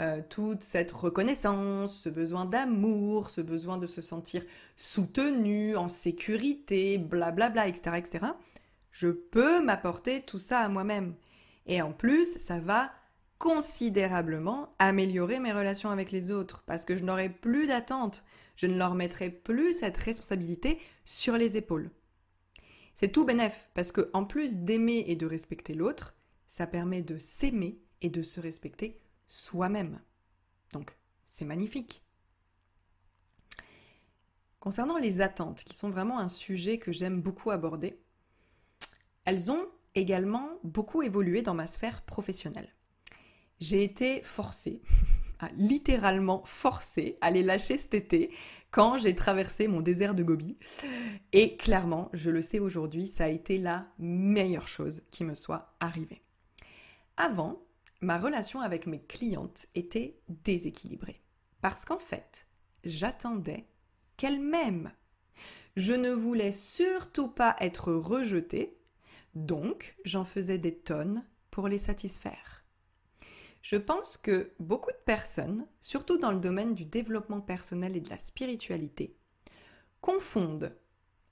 euh, 0.00 0.20
toute 0.28 0.62
cette 0.62 0.92
reconnaissance, 0.92 2.02
ce 2.02 2.08
besoin 2.08 2.44
d'amour, 2.44 3.30
ce 3.30 3.40
besoin 3.40 3.78
de 3.78 3.86
se 3.86 4.00
sentir 4.00 4.44
soutenu, 4.76 5.76
en 5.76 5.88
sécurité, 5.88 6.98
blablabla, 6.98 7.66
etc., 7.66 7.96
etc., 7.96 8.26
je 8.92 9.08
peux 9.08 9.60
m'apporter 9.62 10.22
tout 10.22 10.38
ça 10.38 10.60
à 10.60 10.68
moi-même. 10.68 11.14
Et 11.66 11.82
en 11.82 11.92
plus, 11.92 12.38
ça 12.38 12.58
va 12.60 12.90
considérablement 13.38 14.74
améliorer 14.78 15.38
mes 15.38 15.52
relations 15.52 15.90
avec 15.90 16.10
les 16.10 16.32
autres 16.32 16.64
parce 16.66 16.84
que 16.84 16.96
je 16.96 17.04
n'aurai 17.04 17.28
plus 17.28 17.66
d'attente, 17.66 18.24
je 18.56 18.66
ne 18.66 18.76
leur 18.76 18.94
mettrai 18.94 19.30
plus 19.30 19.78
cette 19.78 19.96
responsabilité 19.96 20.78
sur 21.04 21.36
les 21.36 21.56
épaules. 21.56 21.90
C'est 22.94 23.12
tout 23.12 23.24
bénef 23.24 23.68
parce 23.74 23.92
que 23.92 24.10
en 24.12 24.24
plus 24.24 24.58
d'aimer 24.58 25.04
et 25.06 25.14
de 25.14 25.26
respecter 25.26 25.74
l'autre, 25.74 26.14
ça 26.48 26.66
permet 26.66 27.02
de 27.02 27.18
s'aimer 27.18 27.78
et 28.02 28.10
de 28.10 28.22
se 28.22 28.40
respecter 28.40 28.98
soi-même. 29.28 30.00
Donc, 30.72 30.98
c'est 31.24 31.44
magnifique. 31.44 32.02
Concernant 34.58 34.98
les 34.98 35.20
attentes, 35.20 35.62
qui 35.62 35.76
sont 35.76 35.90
vraiment 35.90 36.18
un 36.18 36.28
sujet 36.28 36.78
que 36.78 36.90
j'aime 36.90 37.22
beaucoup 37.22 37.52
aborder, 37.52 38.00
elles 39.24 39.52
ont 39.52 39.68
également 39.94 40.48
beaucoup 40.64 41.02
évolué 41.02 41.42
dans 41.42 41.54
ma 41.54 41.68
sphère 41.68 42.02
professionnelle 42.02 42.74
j'ai 43.60 43.82
été 43.82 44.22
forcée, 44.22 44.82
littéralement 45.56 46.42
forcée, 46.44 47.18
à 47.20 47.30
les 47.30 47.42
lâcher 47.42 47.76
cet 47.76 47.94
été 47.94 48.30
quand 48.70 48.98
j'ai 48.98 49.14
traversé 49.14 49.66
mon 49.68 49.80
désert 49.80 50.14
de 50.14 50.22
Gobi. 50.22 50.56
Et 51.32 51.56
clairement, 51.56 52.10
je 52.12 52.30
le 52.30 52.42
sais 52.42 52.58
aujourd'hui, 52.58 53.06
ça 53.06 53.24
a 53.24 53.28
été 53.28 53.58
la 53.58 53.86
meilleure 53.98 54.68
chose 54.68 55.02
qui 55.10 55.24
me 55.24 55.34
soit 55.34 55.74
arrivée. 55.80 56.22
Avant, 57.16 57.62
ma 58.00 58.18
relation 58.18 58.60
avec 58.60 58.86
mes 58.86 59.02
clientes 59.02 59.66
était 59.74 60.20
déséquilibrée. 60.28 61.20
Parce 61.60 61.84
qu'en 61.84 61.98
fait, 61.98 62.46
j'attendais 62.84 63.66
qu'elles 64.16 64.40
m'aiment. 64.40 64.92
Je 65.76 65.92
ne 65.92 66.10
voulais 66.10 66.52
surtout 66.52 67.28
pas 67.28 67.56
être 67.60 67.92
rejetée, 67.92 68.78
donc 69.34 69.96
j'en 70.04 70.24
faisais 70.24 70.58
des 70.58 70.76
tonnes 70.76 71.24
pour 71.50 71.68
les 71.68 71.78
satisfaire. 71.78 72.64
Je 73.62 73.76
pense 73.76 74.16
que 74.16 74.52
beaucoup 74.60 74.90
de 74.90 75.04
personnes, 75.04 75.66
surtout 75.80 76.18
dans 76.18 76.30
le 76.30 76.40
domaine 76.40 76.74
du 76.74 76.84
développement 76.84 77.40
personnel 77.40 77.96
et 77.96 78.00
de 78.00 78.10
la 78.10 78.18
spiritualité, 78.18 79.16
confondent 80.00 80.76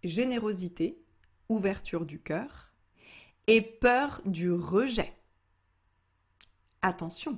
générosité, 0.02 1.02
ouverture 1.48 2.04
du 2.04 2.20
cœur, 2.20 2.72
et 3.46 3.62
peur 3.62 4.20
du 4.24 4.52
rejet. 4.52 5.15
Attention, 6.86 7.36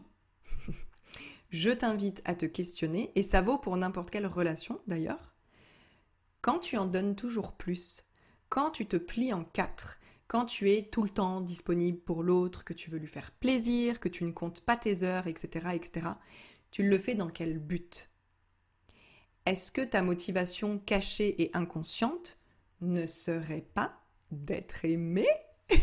je 1.49 1.71
t'invite 1.71 2.21
à 2.27 2.35
te 2.35 2.45
questionner, 2.45 3.13
et 3.15 3.23
ça 3.23 3.41
vaut 3.41 3.57
pour 3.57 3.79
n'importe 3.79 4.11
quelle 4.11 4.27
relation 4.27 4.79
d'ailleurs, 4.87 5.35
quand 6.43 6.59
tu 6.59 6.77
en 6.77 6.85
donnes 6.85 7.17
toujours 7.17 7.53
plus, 7.53 8.07
quand 8.51 8.71
tu 8.71 8.85
te 8.85 8.99
plies 8.99 9.33
en 9.33 9.45
quatre, 9.45 10.01
quand 10.27 10.45
tu 10.45 10.71
es 10.71 10.91
tout 10.91 11.03
le 11.03 11.09
temps 11.09 11.41
disponible 11.41 11.99
pour 11.99 12.23
l'autre, 12.23 12.63
que 12.63 12.75
tu 12.75 12.91
veux 12.91 12.99
lui 12.99 13.07
faire 13.07 13.31
plaisir, 13.31 14.01
que 14.01 14.11
tu 14.11 14.25
ne 14.25 14.33
comptes 14.33 14.61
pas 14.61 14.77
tes 14.77 15.03
heures, 15.03 15.29
etc., 15.29 15.69
etc., 15.73 16.09
tu 16.71 16.83
le 16.83 16.99
fais 16.99 17.15
dans 17.15 17.31
quel 17.31 17.59
but? 17.59 18.11
Est-ce 19.47 19.73
que 19.73 19.81
ta 19.81 20.03
motivation 20.03 20.79
cachée 20.79 21.41
et 21.43 21.51
inconsciente 21.55 22.39
ne 22.83 23.07
serait 23.07 23.67
pas 23.73 23.99
d'être 24.31 24.85
aimé 24.85 25.27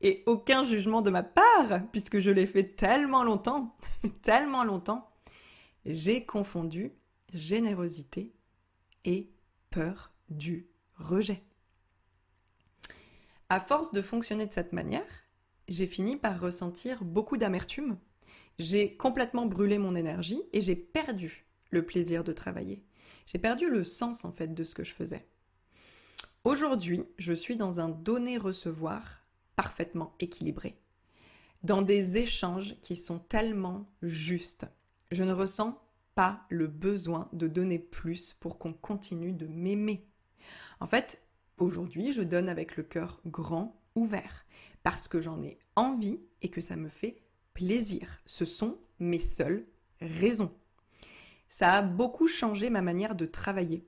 Et 0.00 0.22
aucun 0.26 0.64
jugement 0.64 1.02
de 1.02 1.10
ma 1.10 1.22
part, 1.22 1.82
puisque 1.90 2.20
je 2.20 2.30
l'ai 2.30 2.46
fait 2.46 2.76
tellement 2.76 3.24
longtemps, 3.24 3.76
tellement 4.22 4.64
longtemps, 4.64 5.10
j'ai 5.84 6.24
confondu 6.24 6.92
générosité 7.32 8.32
et 9.04 9.30
peur 9.70 10.12
du 10.28 10.68
rejet. 10.96 11.42
À 13.48 13.60
force 13.60 13.92
de 13.92 14.02
fonctionner 14.02 14.46
de 14.46 14.52
cette 14.52 14.72
manière, 14.72 15.26
j'ai 15.68 15.86
fini 15.86 16.16
par 16.16 16.40
ressentir 16.40 17.04
beaucoup 17.04 17.36
d'amertume. 17.36 17.98
J'ai 18.58 18.96
complètement 18.96 19.46
brûlé 19.46 19.78
mon 19.78 19.94
énergie 19.94 20.42
et 20.52 20.60
j'ai 20.60 20.76
perdu 20.76 21.46
le 21.70 21.84
plaisir 21.84 22.24
de 22.24 22.32
travailler. 22.32 22.84
J'ai 23.26 23.38
perdu 23.38 23.68
le 23.68 23.84
sens 23.84 24.24
en 24.24 24.32
fait 24.32 24.54
de 24.54 24.64
ce 24.64 24.74
que 24.74 24.84
je 24.84 24.92
faisais. 24.92 25.26
Aujourd'hui, 26.44 27.04
je 27.18 27.32
suis 27.32 27.56
dans 27.56 27.80
un 27.80 27.88
donner-recevoir 27.88 29.22
parfaitement 29.58 30.14
équilibré, 30.20 30.78
dans 31.64 31.82
des 31.82 32.16
échanges 32.16 32.76
qui 32.80 32.96
sont 32.96 33.18
tellement 33.18 33.90
justes. 34.00 34.66
Je 35.10 35.24
ne 35.24 35.32
ressens 35.32 35.78
pas 36.14 36.46
le 36.48 36.66
besoin 36.68 37.28
de 37.34 37.48
donner 37.48 37.78
plus 37.78 38.34
pour 38.40 38.58
qu'on 38.58 38.72
continue 38.72 39.32
de 39.32 39.46
m'aimer. 39.46 40.06
En 40.80 40.86
fait, 40.86 41.22
Aujourd'hui, 41.58 42.12
je 42.12 42.22
donne 42.22 42.48
avec 42.48 42.76
le 42.76 42.84
cœur 42.84 43.20
grand 43.26 43.82
ouvert 43.96 44.46
parce 44.84 45.08
que 45.08 45.20
j'en 45.20 45.42
ai 45.42 45.58
envie 45.74 46.20
et 46.40 46.50
que 46.50 46.60
ça 46.60 46.76
me 46.76 46.88
fait 46.88 47.20
plaisir. 47.52 48.20
Ce 48.26 48.44
sont 48.44 48.78
mes 49.00 49.18
seules 49.18 49.66
raisons. 50.00 50.54
Ça 51.48 51.72
a 51.72 51.82
beaucoup 51.82 52.28
changé 52.28 52.70
ma 52.70 52.80
manière 52.80 53.16
de 53.16 53.26
travailler. 53.26 53.84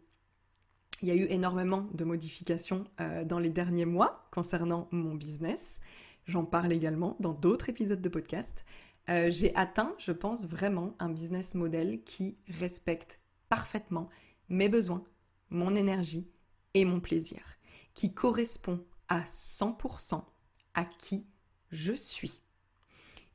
Il 1.03 1.09
y 1.09 1.11
a 1.13 1.15
eu 1.15 1.27
énormément 1.31 1.89
de 1.95 2.05
modifications 2.05 2.85
euh, 3.01 3.25
dans 3.25 3.39
les 3.39 3.51
derniers 3.51 3.87
mois 3.87 4.29
concernant 4.31 4.89
mon 4.91 5.15
business. 5.15 5.81
J'en 6.27 6.45
parle 6.45 6.73
également 6.73 7.17
dans 7.21 7.33
d'autres 7.33 7.69
épisodes 7.71 8.03
de 8.03 8.09
podcast. 8.09 8.65
Euh, 9.09 9.31
j'ai 9.31 9.55
atteint, 9.57 9.95
je 9.99 10.13
pense, 10.13 10.47
vraiment 10.47 10.95
un 10.99 11.09
business 11.09 11.55
model 11.55 12.03
qui 12.05 12.37
respecte 12.61 13.21
parfaitement 13.49 14.09
mes 14.49 14.69
besoins, 14.69 15.05
mon 15.49 15.75
énergie 15.75 16.29
et 16.75 16.85
mon 16.85 17.01
plaisir 17.01 17.41
qui 17.95 18.15
correspond 18.15 18.83
à 19.09 19.21
100% 19.21 20.23
à 20.73 20.85
qui 20.85 21.27
je 21.71 21.93
suis. 21.93 22.41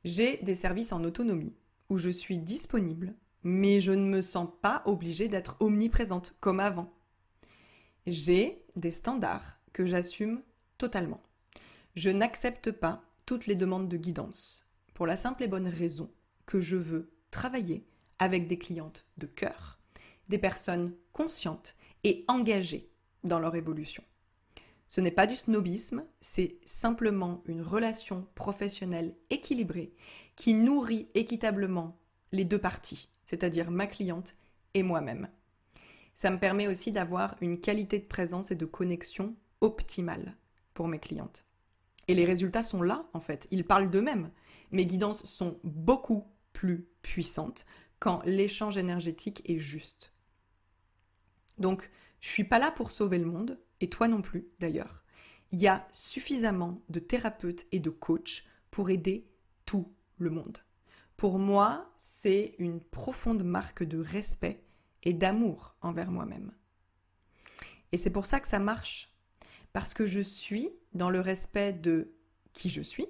J'ai 0.03 0.37
des 0.37 0.55
services 0.55 0.91
en 0.91 1.03
autonomie 1.03 1.53
où 1.89 1.99
je 1.99 2.09
suis 2.09 2.39
disponible, 2.39 3.15
mais 3.43 3.79
je 3.79 3.91
ne 3.91 4.09
me 4.09 4.21
sens 4.21 4.49
pas 4.63 4.81
obligée 4.85 5.27
d'être 5.27 5.57
omniprésente 5.59 6.35
comme 6.39 6.59
avant. 6.59 6.94
J'ai 8.07 8.63
des 8.75 8.91
standards 8.91 9.59
que 9.73 9.87
j'assume 9.87 10.43
totalement. 10.77 11.23
Je 11.95 12.11
n'accepte 12.11 12.71
pas 12.71 13.01
toutes 13.25 13.47
les 13.47 13.55
demandes 13.55 13.89
de 13.89 13.97
guidance, 13.97 14.69
pour 14.93 15.07
la 15.07 15.15
simple 15.15 15.41
et 15.41 15.47
bonne 15.47 15.67
raison 15.67 16.11
que 16.45 16.61
je 16.61 16.75
veux 16.75 17.11
travailler 17.31 17.83
avec 18.19 18.47
des 18.47 18.59
clientes 18.59 19.07
de 19.17 19.25
cœur, 19.25 19.79
des 20.29 20.37
personnes 20.37 20.93
conscientes 21.13 21.75
et 22.03 22.23
engagées 22.27 22.91
dans 23.23 23.39
leur 23.39 23.55
évolution. 23.55 24.03
Ce 24.87 25.01
n'est 25.01 25.09
pas 25.09 25.25
du 25.25 25.35
snobisme, 25.35 26.05
c'est 26.21 26.59
simplement 26.63 27.41
une 27.47 27.63
relation 27.63 28.27
professionnelle 28.35 29.15
équilibrée 29.31 29.95
qui 30.35 30.53
nourrit 30.53 31.09
équitablement 31.15 31.97
les 32.31 32.45
deux 32.45 32.59
parties, 32.59 33.09
c'est-à-dire 33.23 33.71
ma 33.71 33.87
cliente 33.87 34.35
et 34.75 34.83
moi-même. 34.83 35.27
Ça 36.15 36.31
me 36.31 36.39
permet 36.39 36.67
aussi 36.67 36.93
d'avoir 36.93 37.35
une 37.41 37.59
qualité 37.59 37.99
de 37.99 38.05
présence 38.05 38.49
et 38.49 38.55
de 38.55 38.65
connexion 38.65 39.35
optimale 39.59 40.37
pour 40.73 40.87
mes 40.87 40.97
clientes. 40.97 41.45
Et 42.07 42.15
les 42.15 42.23
résultats 42.23 42.63
sont 42.63 42.81
là, 42.81 43.05
en 43.13 43.19
fait, 43.19 43.47
ils 43.51 43.65
parlent 43.65 43.89
d'eux-mêmes. 43.89 44.31
Mes 44.71 44.85
guidances 44.85 45.25
sont 45.25 45.59
beaucoup 45.63 46.23
plus 46.53 46.87
puissantes 47.01 47.65
quand 47.99 48.21
l'échange 48.25 48.77
énergétique 48.77 49.41
est 49.49 49.59
juste. 49.59 50.13
Donc, 51.57 51.91
je 52.21 52.29
suis 52.29 52.43
pas 52.45 52.59
là 52.59 52.71
pour 52.71 52.91
sauver 52.91 53.17
le 53.17 53.25
monde, 53.25 53.59
et 53.81 53.89
toi 53.89 54.07
non 54.07 54.21
plus 54.21 54.47
d'ailleurs. 54.59 55.03
Il 55.51 55.59
y 55.59 55.67
a 55.67 55.85
suffisamment 55.91 56.81
de 56.89 56.99
thérapeutes 56.99 57.67
et 57.73 57.79
de 57.79 57.89
coachs 57.89 58.45
pour 58.71 58.89
aider 58.89 59.27
tout 59.65 59.93
le 60.17 60.29
monde. 60.29 60.59
Pour 61.17 61.39
moi, 61.39 61.91
c'est 61.97 62.55
une 62.57 62.79
profonde 62.79 63.43
marque 63.43 63.83
de 63.83 63.99
respect 63.99 64.64
et 65.05 65.13
d'amour 65.13 65.75
envers 65.81 66.11
moi-même. 66.11 66.51
Et 67.91 67.97
c'est 67.97 68.09
pour 68.09 68.25
ça 68.25 68.39
que 68.39 68.47
ça 68.47 68.59
marche. 68.59 69.11
Parce 69.71 69.93
que 69.93 70.05
je 70.05 70.21
suis 70.21 70.69
dans 70.93 71.09
le 71.09 71.19
respect 71.19 71.73
de 71.73 72.13
qui 72.53 72.69
je 72.69 72.81
suis, 72.81 73.07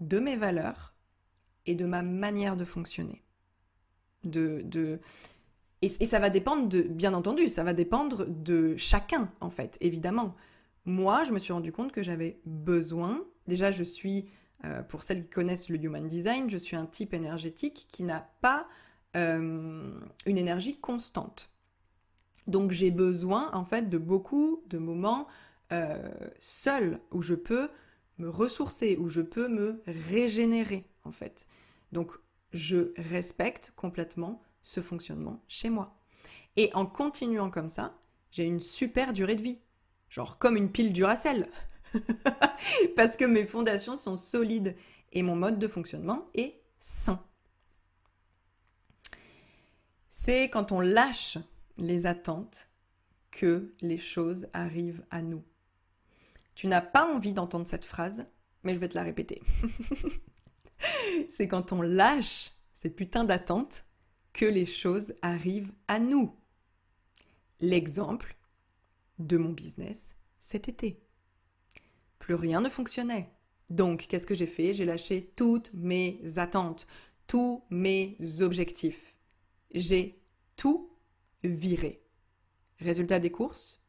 de 0.00 0.18
mes 0.18 0.36
valeurs 0.36 0.94
et 1.64 1.74
de 1.74 1.84
ma 1.84 2.02
manière 2.02 2.56
de 2.56 2.64
fonctionner. 2.64 3.22
De, 4.24 4.62
de... 4.64 5.00
Et, 5.82 6.06
ça 6.06 6.18
va 6.18 6.30
dépendre 6.30 6.68
de, 6.68 6.82
bien 6.82 7.14
entendu, 7.14 7.48
ça 7.48 7.64
va 7.64 7.72
dépendre 7.72 8.26
de 8.26 8.76
chacun, 8.76 9.30
en 9.40 9.50
fait, 9.50 9.76
évidemment. 9.80 10.34
Moi, 10.84 11.24
je 11.24 11.32
me 11.32 11.38
suis 11.38 11.52
rendu 11.52 11.72
compte 11.72 11.92
que 11.92 12.02
j'avais 12.02 12.40
besoin, 12.44 13.24
déjà 13.46 13.70
je 13.70 13.84
suis 13.84 14.28
euh, 14.64 14.82
pour 14.82 15.02
celles 15.02 15.24
qui 15.24 15.30
connaissent 15.30 15.68
le 15.68 15.82
Human 15.82 16.06
Design, 16.06 16.48
je 16.48 16.58
suis 16.58 16.76
un 16.76 16.86
type 16.86 17.12
énergétique 17.12 17.86
qui 17.90 18.04
n'a 18.04 18.30
pas 18.40 18.66
euh, 19.16 19.98
une 20.26 20.38
énergie 20.38 20.78
constante. 20.78 21.50
Donc 22.46 22.70
j'ai 22.70 22.90
besoin 22.90 23.50
en 23.52 23.64
fait 23.64 23.88
de 23.88 23.98
beaucoup 23.98 24.62
de 24.68 24.78
moments 24.78 25.26
euh, 25.72 26.08
seuls 26.38 27.00
où 27.10 27.22
je 27.22 27.34
peux 27.34 27.68
me 28.18 28.28
ressourcer, 28.28 28.96
où 28.98 29.08
je 29.08 29.20
peux 29.20 29.48
me 29.48 29.82
régénérer 29.86 30.84
en 31.04 31.12
fait. 31.12 31.46
Donc 31.92 32.12
je 32.52 32.92
respecte 32.96 33.72
complètement 33.76 34.42
ce 34.62 34.80
fonctionnement 34.80 35.42
chez 35.48 35.70
moi. 35.70 35.96
Et 36.56 36.70
en 36.74 36.86
continuant 36.86 37.50
comme 37.50 37.68
ça, 37.68 37.98
j'ai 38.30 38.44
une 38.44 38.60
super 38.60 39.12
durée 39.12 39.36
de 39.36 39.42
vie. 39.42 39.60
Genre 40.08 40.38
comme 40.38 40.56
une 40.56 40.70
pile 40.70 40.92
Duracell. 40.92 41.50
Parce 42.96 43.16
que 43.16 43.24
mes 43.24 43.46
fondations 43.46 43.96
sont 43.96 44.16
solides 44.16 44.76
et 45.12 45.22
mon 45.22 45.36
mode 45.36 45.58
de 45.58 45.68
fonctionnement 45.68 46.28
est 46.34 46.60
sain. 46.78 47.20
C'est 50.18 50.48
quand 50.48 50.72
on 50.72 50.80
lâche 50.80 51.38
les 51.76 52.06
attentes 52.06 52.68
que 53.30 53.72
les 53.80 53.98
choses 53.98 54.48
arrivent 54.54 55.04
à 55.10 55.22
nous. 55.22 55.44
Tu 56.56 56.66
n'as 56.66 56.80
pas 56.80 57.06
envie 57.14 57.34
d'entendre 57.34 57.68
cette 57.68 57.84
phrase, 57.84 58.26
mais 58.64 58.74
je 58.74 58.80
vais 58.80 58.88
te 58.88 58.94
la 58.94 59.04
répéter. 59.04 59.40
C'est 61.28 61.46
quand 61.46 61.70
on 61.70 61.80
lâche 61.82 62.52
ces 62.72 62.90
putains 62.90 63.22
d'attentes 63.22 63.84
que 64.32 64.46
les 64.46 64.66
choses 64.66 65.14
arrivent 65.22 65.72
à 65.86 66.00
nous. 66.00 66.34
L'exemple 67.60 68.36
de 69.18 69.36
mon 69.36 69.52
business 69.52 70.16
cet 70.40 70.68
été 70.68 70.98
plus 72.18 72.34
rien 72.34 72.62
ne 72.62 72.70
fonctionnait. 72.70 73.30
Donc, 73.68 74.06
qu'est-ce 74.08 74.26
que 74.26 74.34
j'ai 74.34 74.46
fait? 74.46 74.74
J'ai 74.74 74.86
lâché 74.86 75.32
toutes 75.36 75.72
mes 75.74 76.20
attentes, 76.36 76.88
tous 77.26 77.62
mes 77.70 78.16
objectifs. 78.40 79.15
J'ai 79.72 80.22
tout 80.56 80.90
viré. 81.44 82.02
Résultat 82.80 83.18
des 83.18 83.30
courses 83.30 83.82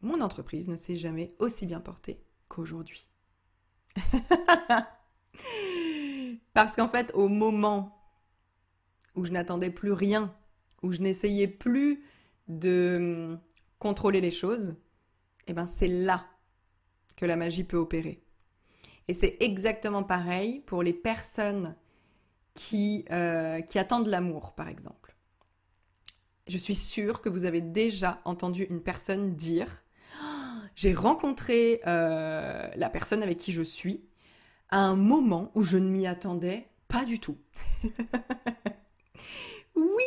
Mon 0.00 0.20
entreprise 0.20 0.68
ne 0.68 0.76
s'est 0.76 0.96
jamais 0.96 1.34
aussi 1.38 1.66
bien 1.66 1.80
portée 1.80 2.22
qu'aujourd'hui. 2.48 3.08
Parce 6.54 6.74
qu'en 6.74 6.88
fait, 6.88 7.12
au 7.14 7.28
moment 7.28 7.96
où 9.14 9.24
je 9.24 9.30
n'attendais 9.30 9.70
plus 9.70 9.92
rien, 9.92 10.34
où 10.82 10.92
je 10.92 11.00
n'essayais 11.00 11.48
plus 11.48 12.02
de 12.48 13.38
contrôler 13.78 14.20
les 14.20 14.30
choses, 14.30 14.76
eh 15.46 15.52
ben 15.52 15.66
c'est 15.66 15.88
là 15.88 16.26
que 17.16 17.26
la 17.26 17.36
magie 17.36 17.64
peut 17.64 17.76
opérer. 17.76 18.22
Et 19.08 19.14
c'est 19.14 19.36
exactement 19.40 20.02
pareil 20.02 20.60
pour 20.60 20.82
les 20.82 20.92
personnes 20.92 21.76
qui, 22.56 23.04
euh, 23.12 23.60
qui 23.60 23.78
attendent 23.78 24.08
l'amour, 24.08 24.52
par 24.52 24.68
exemple. 24.68 25.14
Je 26.48 26.58
suis 26.58 26.74
sûre 26.74 27.20
que 27.20 27.28
vous 27.28 27.44
avez 27.44 27.60
déjà 27.60 28.20
entendu 28.24 28.64
une 28.64 28.80
personne 28.80 29.36
dire 29.36 29.84
J'ai 30.74 30.94
rencontré 30.94 31.80
euh, 31.86 32.68
la 32.74 32.88
personne 32.88 33.22
avec 33.22 33.38
qui 33.38 33.52
je 33.52 33.62
suis 33.62 34.04
à 34.70 34.78
un 34.78 34.96
moment 34.96 35.52
où 35.54 35.62
je 35.62 35.78
ne 35.78 35.88
m'y 35.88 36.06
attendais 36.06 36.68
pas 36.88 37.04
du 37.04 37.20
tout. 37.20 37.38
oui, 39.76 40.04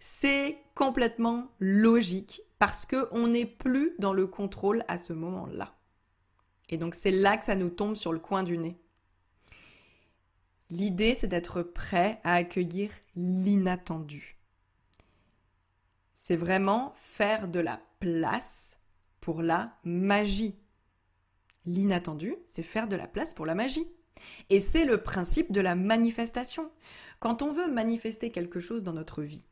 c'est 0.00 0.58
complètement 0.74 1.48
logique 1.58 2.42
parce 2.58 2.86
qu'on 2.86 3.26
n'est 3.28 3.46
plus 3.46 3.94
dans 3.98 4.12
le 4.12 4.26
contrôle 4.26 4.84
à 4.88 4.98
ce 4.98 5.12
moment-là. 5.12 5.74
Et 6.68 6.78
donc 6.78 6.94
c'est 6.94 7.10
là 7.10 7.36
que 7.36 7.44
ça 7.44 7.54
nous 7.54 7.70
tombe 7.70 7.96
sur 7.96 8.12
le 8.12 8.18
coin 8.18 8.42
du 8.42 8.58
nez. 8.58 8.78
L'idée, 10.70 11.14
c'est 11.14 11.28
d'être 11.28 11.62
prêt 11.62 12.20
à 12.24 12.34
accueillir 12.34 12.90
l'inattendu. 13.14 14.36
C'est 16.14 16.36
vraiment 16.36 16.92
faire 16.96 17.46
de 17.46 17.60
la 17.60 17.80
place 18.00 18.78
pour 19.20 19.42
la 19.42 19.76
magie. 19.84 20.58
L'inattendu, 21.66 22.34
c'est 22.48 22.62
faire 22.62 22.88
de 22.88 22.96
la 22.96 23.06
place 23.06 23.32
pour 23.32 23.46
la 23.46 23.54
magie. 23.54 23.86
Et 24.50 24.60
c'est 24.60 24.84
le 24.84 25.02
principe 25.02 25.52
de 25.52 25.60
la 25.60 25.74
manifestation. 25.74 26.70
Quand 27.20 27.42
on 27.42 27.52
veut 27.52 27.70
manifester 27.70 28.30
quelque 28.30 28.60
chose 28.60 28.82
dans 28.82 28.92
notre 28.92 29.22
vie, 29.22 29.44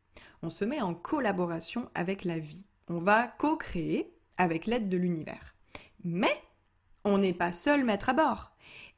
on 0.42 0.50
se 0.50 0.64
met 0.64 0.80
en 0.80 0.94
collaboration 0.94 1.88
avec 1.94 2.24
la 2.24 2.38
vie. 2.38 2.64
On 2.88 2.98
va 2.98 3.28
co-créer 3.38 4.12
avec 4.36 4.66
l'aide 4.66 4.88
de 4.88 4.96
l'univers. 4.96 5.54
Mais 6.02 6.42
on 7.04 7.18
n'est 7.18 7.34
pas 7.34 7.52
seul 7.52 7.84
maître 7.84 8.08
à 8.08 8.14
bord. 8.14 8.53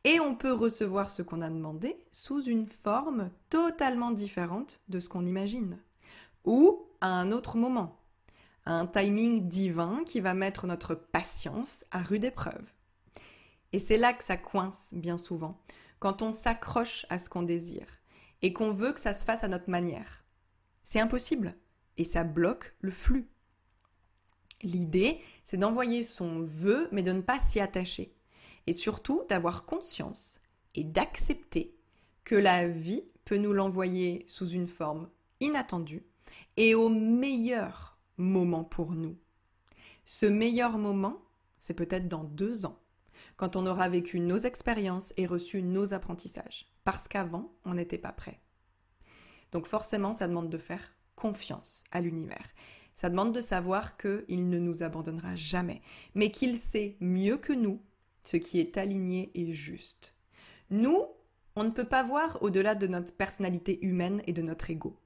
Et 0.06 0.20
on 0.20 0.36
peut 0.36 0.52
recevoir 0.52 1.10
ce 1.10 1.20
qu'on 1.20 1.42
a 1.42 1.50
demandé 1.50 1.96
sous 2.12 2.40
une 2.40 2.68
forme 2.68 3.32
totalement 3.50 4.12
différente 4.12 4.80
de 4.88 5.00
ce 5.00 5.08
qu'on 5.08 5.26
imagine. 5.26 5.82
Ou 6.44 6.86
à 7.00 7.08
un 7.08 7.32
autre 7.32 7.56
moment. 7.56 7.98
Un 8.66 8.86
timing 8.86 9.48
divin 9.48 10.04
qui 10.06 10.20
va 10.20 10.32
mettre 10.32 10.68
notre 10.68 10.94
patience 10.94 11.84
à 11.90 12.02
rude 12.02 12.22
épreuve. 12.22 12.64
Et 13.72 13.80
c'est 13.80 13.96
là 13.96 14.12
que 14.12 14.22
ça 14.22 14.36
coince 14.36 14.94
bien 14.94 15.18
souvent, 15.18 15.60
quand 15.98 16.22
on 16.22 16.30
s'accroche 16.30 17.04
à 17.10 17.18
ce 17.18 17.28
qu'on 17.28 17.42
désire 17.42 17.88
et 18.42 18.52
qu'on 18.52 18.72
veut 18.72 18.92
que 18.92 19.00
ça 19.00 19.12
se 19.12 19.24
fasse 19.24 19.42
à 19.42 19.48
notre 19.48 19.70
manière. 19.70 20.24
C'est 20.84 21.00
impossible 21.00 21.56
et 21.96 22.04
ça 22.04 22.22
bloque 22.22 22.76
le 22.80 22.92
flux. 22.92 23.28
L'idée, 24.62 25.20
c'est 25.42 25.56
d'envoyer 25.56 26.04
son 26.04 26.42
vœu, 26.42 26.88
mais 26.92 27.02
de 27.02 27.10
ne 27.10 27.22
pas 27.22 27.40
s'y 27.40 27.58
attacher. 27.58 28.15
Et 28.66 28.72
surtout 28.72 29.22
d'avoir 29.28 29.64
conscience 29.64 30.40
et 30.74 30.84
d'accepter 30.84 31.74
que 32.24 32.34
la 32.34 32.68
vie 32.68 33.04
peut 33.24 33.36
nous 33.36 33.52
l'envoyer 33.52 34.24
sous 34.26 34.48
une 34.48 34.68
forme 34.68 35.08
inattendue 35.40 36.04
et 36.56 36.74
au 36.74 36.88
meilleur 36.88 37.98
moment 38.16 38.64
pour 38.64 38.92
nous. 38.92 39.16
Ce 40.04 40.26
meilleur 40.26 40.78
moment, 40.78 41.22
c'est 41.58 41.74
peut-être 41.74 42.08
dans 42.08 42.24
deux 42.24 42.66
ans, 42.66 42.78
quand 43.36 43.56
on 43.56 43.66
aura 43.66 43.88
vécu 43.88 44.20
nos 44.20 44.38
expériences 44.38 45.12
et 45.16 45.26
reçu 45.26 45.62
nos 45.62 45.92
apprentissages, 45.94 46.66
parce 46.84 47.08
qu'avant, 47.08 47.52
on 47.64 47.74
n'était 47.74 47.98
pas 47.98 48.12
prêt. 48.12 48.40
Donc 49.52 49.66
forcément, 49.66 50.12
ça 50.12 50.28
demande 50.28 50.50
de 50.50 50.58
faire 50.58 50.92
confiance 51.16 51.84
à 51.90 52.00
l'univers. 52.00 52.48
Ça 52.94 53.10
demande 53.10 53.34
de 53.34 53.40
savoir 53.40 53.96
qu'il 53.96 54.48
ne 54.48 54.58
nous 54.58 54.82
abandonnera 54.82 55.36
jamais, 55.36 55.82
mais 56.14 56.30
qu'il 56.30 56.58
sait 56.58 56.96
mieux 57.00 57.36
que 57.36 57.52
nous 57.52 57.82
ce 58.26 58.36
qui 58.36 58.60
est 58.60 58.76
aligné 58.76 59.30
et 59.34 59.52
juste. 59.52 60.14
Nous, 60.70 61.04
on 61.54 61.64
ne 61.64 61.70
peut 61.70 61.86
pas 61.86 62.02
voir 62.02 62.42
au-delà 62.42 62.74
de 62.74 62.86
notre 62.86 63.14
personnalité 63.14 63.78
humaine 63.84 64.22
et 64.26 64.32
de 64.32 64.42
notre 64.42 64.70
ego. 64.70 64.98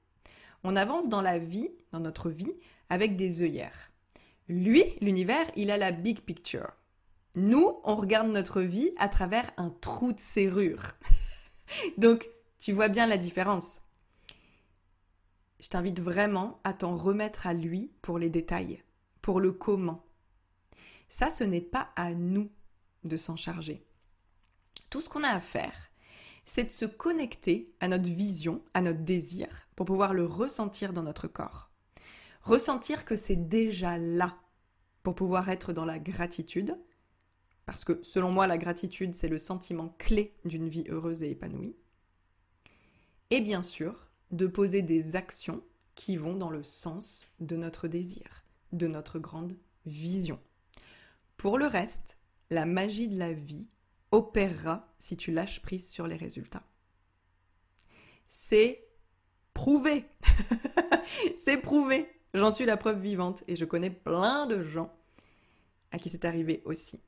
On 0.63 0.75
avance 0.75 1.09
dans 1.09 1.21
la 1.21 1.39
vie, 1.39 1.69
dans 1.91 1.99
notre 1.99 2.29
vie, 2.29 2.53
avec 2.89 3.15
des 3.15 3.41
œillères. 3.41 3.91
Lui, 4.47 4.83
l'univers, 5.01 5.45
il 5.55 5.71
a 5.71 5.77
la 5.77 5.91
big 5.91 6.21
picture. 6.21 6.71
Nous, 7.35 7.79
on 7.83 7.95
regarde 7.95 8.27
notre 8.27 8.61
vie 8.61 8.91
à 8.97 9.07
travers 9.07 9.51
un 9.57 9.69
trou 9.69 10.11
de 10.11 10.19
serrure. 10.19 10.93
Donc, 11.97 12.29
tu 12.59 12.73
vois 12.73 12.89
bien 12.89 13.07
la 13.07 13.17
différence 13.17 13.81
je 15.61 15.67
t'invite 15.67 15.99
vraiment 15.99 16.59
à 16.63 16.73
t'en 16.73 16.95
remettre 16.95 17.45
à 17.45 17.53
lui 17.53 17.91
pour 18.01 18.17
les 18.17 18.29
détails, 18.29 18.83
pour 19.21 19.39
le 19.39 19.51
comment. 19.51 20.03
Ça, 21.07 21.29
ce 21.29 21.43
n'est 21.43 21.61
pas 21.61 21.91
à 21.95 22.13
nous 22.15 22.49
de 23.03 23.17
s'en 23.17 23.35
charger. 23.35 23.85
Tout 24.89 25.01
ce 25.01 25.09
qu'on 25.09 25.23
a 25.23 25.29
à 25.29 25.39
faire, 25.39 25.91
c'est 26.45 26.65
de 26.65 26.69
se 26.69 26.85
connecter 26.85 27.73
à 27.79 27.87
notre 27.87 28.09
vision, 28.09 28.63
à 28.73 28.81
notre 28.81 29.03
désir, 29.03 29.47
pour 29.75 29.85
pouvoir 29.85 30.13
le 30.13 30.25
ressentir 30.25 30.93
dans 30.93 31.03
notre 31.03 31.27
corps. 31.27 31.71
Ressentir 32.41 33.05
que 33.05 33.15
c'est 33.15 33.35
déjà 33.35 33.97
là, 33.97 34.37
pour 35.03 35.15
pouvoir 35.15 35.49
être 35.49 35.73
dans 35.73 35.85
la 35.85 35.99
gratitude, 35.99 36.77
parce 37.65 37.85
que 37.85 37.99
selon 38.01 38.31
moi, 38.31 38.47
la 38.47 38.57
gratitude, 38.57 39.13
c'est 39.13 39.27
le 39.27 39.37
sentiment 39.37 39.95
clé 39.97 40.35
d'une 40.45 40.67
vie 40.67 40.85
heureuse 40.89 41.23
et 41.23 41.31
épanouie. 41.31 41.75
Et 43.29 43.41
bien 43.41 43.61
sûr, 43.61 44.07
de 44.31 44.47
poser 44.47 44.81
des 44.81 45.15
actions 45.15 45.63
qui 45.95 46.17
vont 46.17 46.35
dans 46.35 46.49
le 46.49 46.63
sens 46.63 47.27
de 47.39 47.55
notre 47.55 47.87
désir, 47.87 48.43
de 48.71 48.87
notre 48.87 49.19
grande 49.19 49.55
vision. 49.85 50.39
Pour 51.37 51.57
le 51.57 51.67
reste, 51.67 52.17
la 52.51 52.65
magie 52.65 53.07
de 53.07 53.17
la 53.17 53.33
vie 53.33 53.69
opérera 54.11 54.93
si 54.99 55.17
tu 55.17 55.31
lâches 55.31 55.61
prise 55.61 55.89
sur 55.89 56.05
les 56.05 56.17
résultats. 56.17 56.63
C'est 58.27 58.85
prouvé. 59.53 60.05
c'est 61.37 61.57
prouvé. 61.57 62.07
J'en 62.33 62.51
suis 62.51 62.65
la 62.65 62.77
preuve 62.77 62.99
vivante 62.99 63.43
et 63.47 63.55
je 63.55 63.65
connais 63.65 63.89
plein 63.89 64.45
de 64.45 64.61
gens 64.61 64.93
à 65.91 65.97
qui 65.97 66.09
c'est 66.09 66.25
arrivé 66.25 66.61
aussi. 66.65 67.01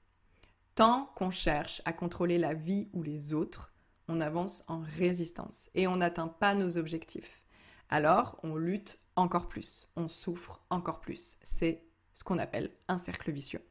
Tant 0.75 1.11
qu'on 1.15 1.29
cherche 1.29 1.81
à 1.85 1.93
contrôler 1.93 2.37
la 2.37 2.53
vie 2.53 2.89
ou 2.93 3.03
les 3.03 3.33
autres, 3.33 3.73
on 4.07 4.21
avance 4.21 4.63
en 4.67 4.81
résistance 4.97 5.69
et 5.75 5.87
on 5.87 5.97
n'atteint 5.97 6.29
pas 6.29 6.55
nos 6.55 6.77
objectifs. 6.77 7.43
Alors, 7.89 8.39
on 8.43 8.55
lutte 8.55 9.01
encore 9.15 9.47
plus, 9.47 9.89
on 9.97 10.07
souffre 10.07 10.61
encore 10.69 10.99
plus. 10.99 11.37
C'est 11.43 11.83
ce 12.13 12.23
qu'on 12.23 12.39
appelle 12.39 12.71
un 12.87 12.97
cercle 12.97 13.31
vicieux. 13.31 13.61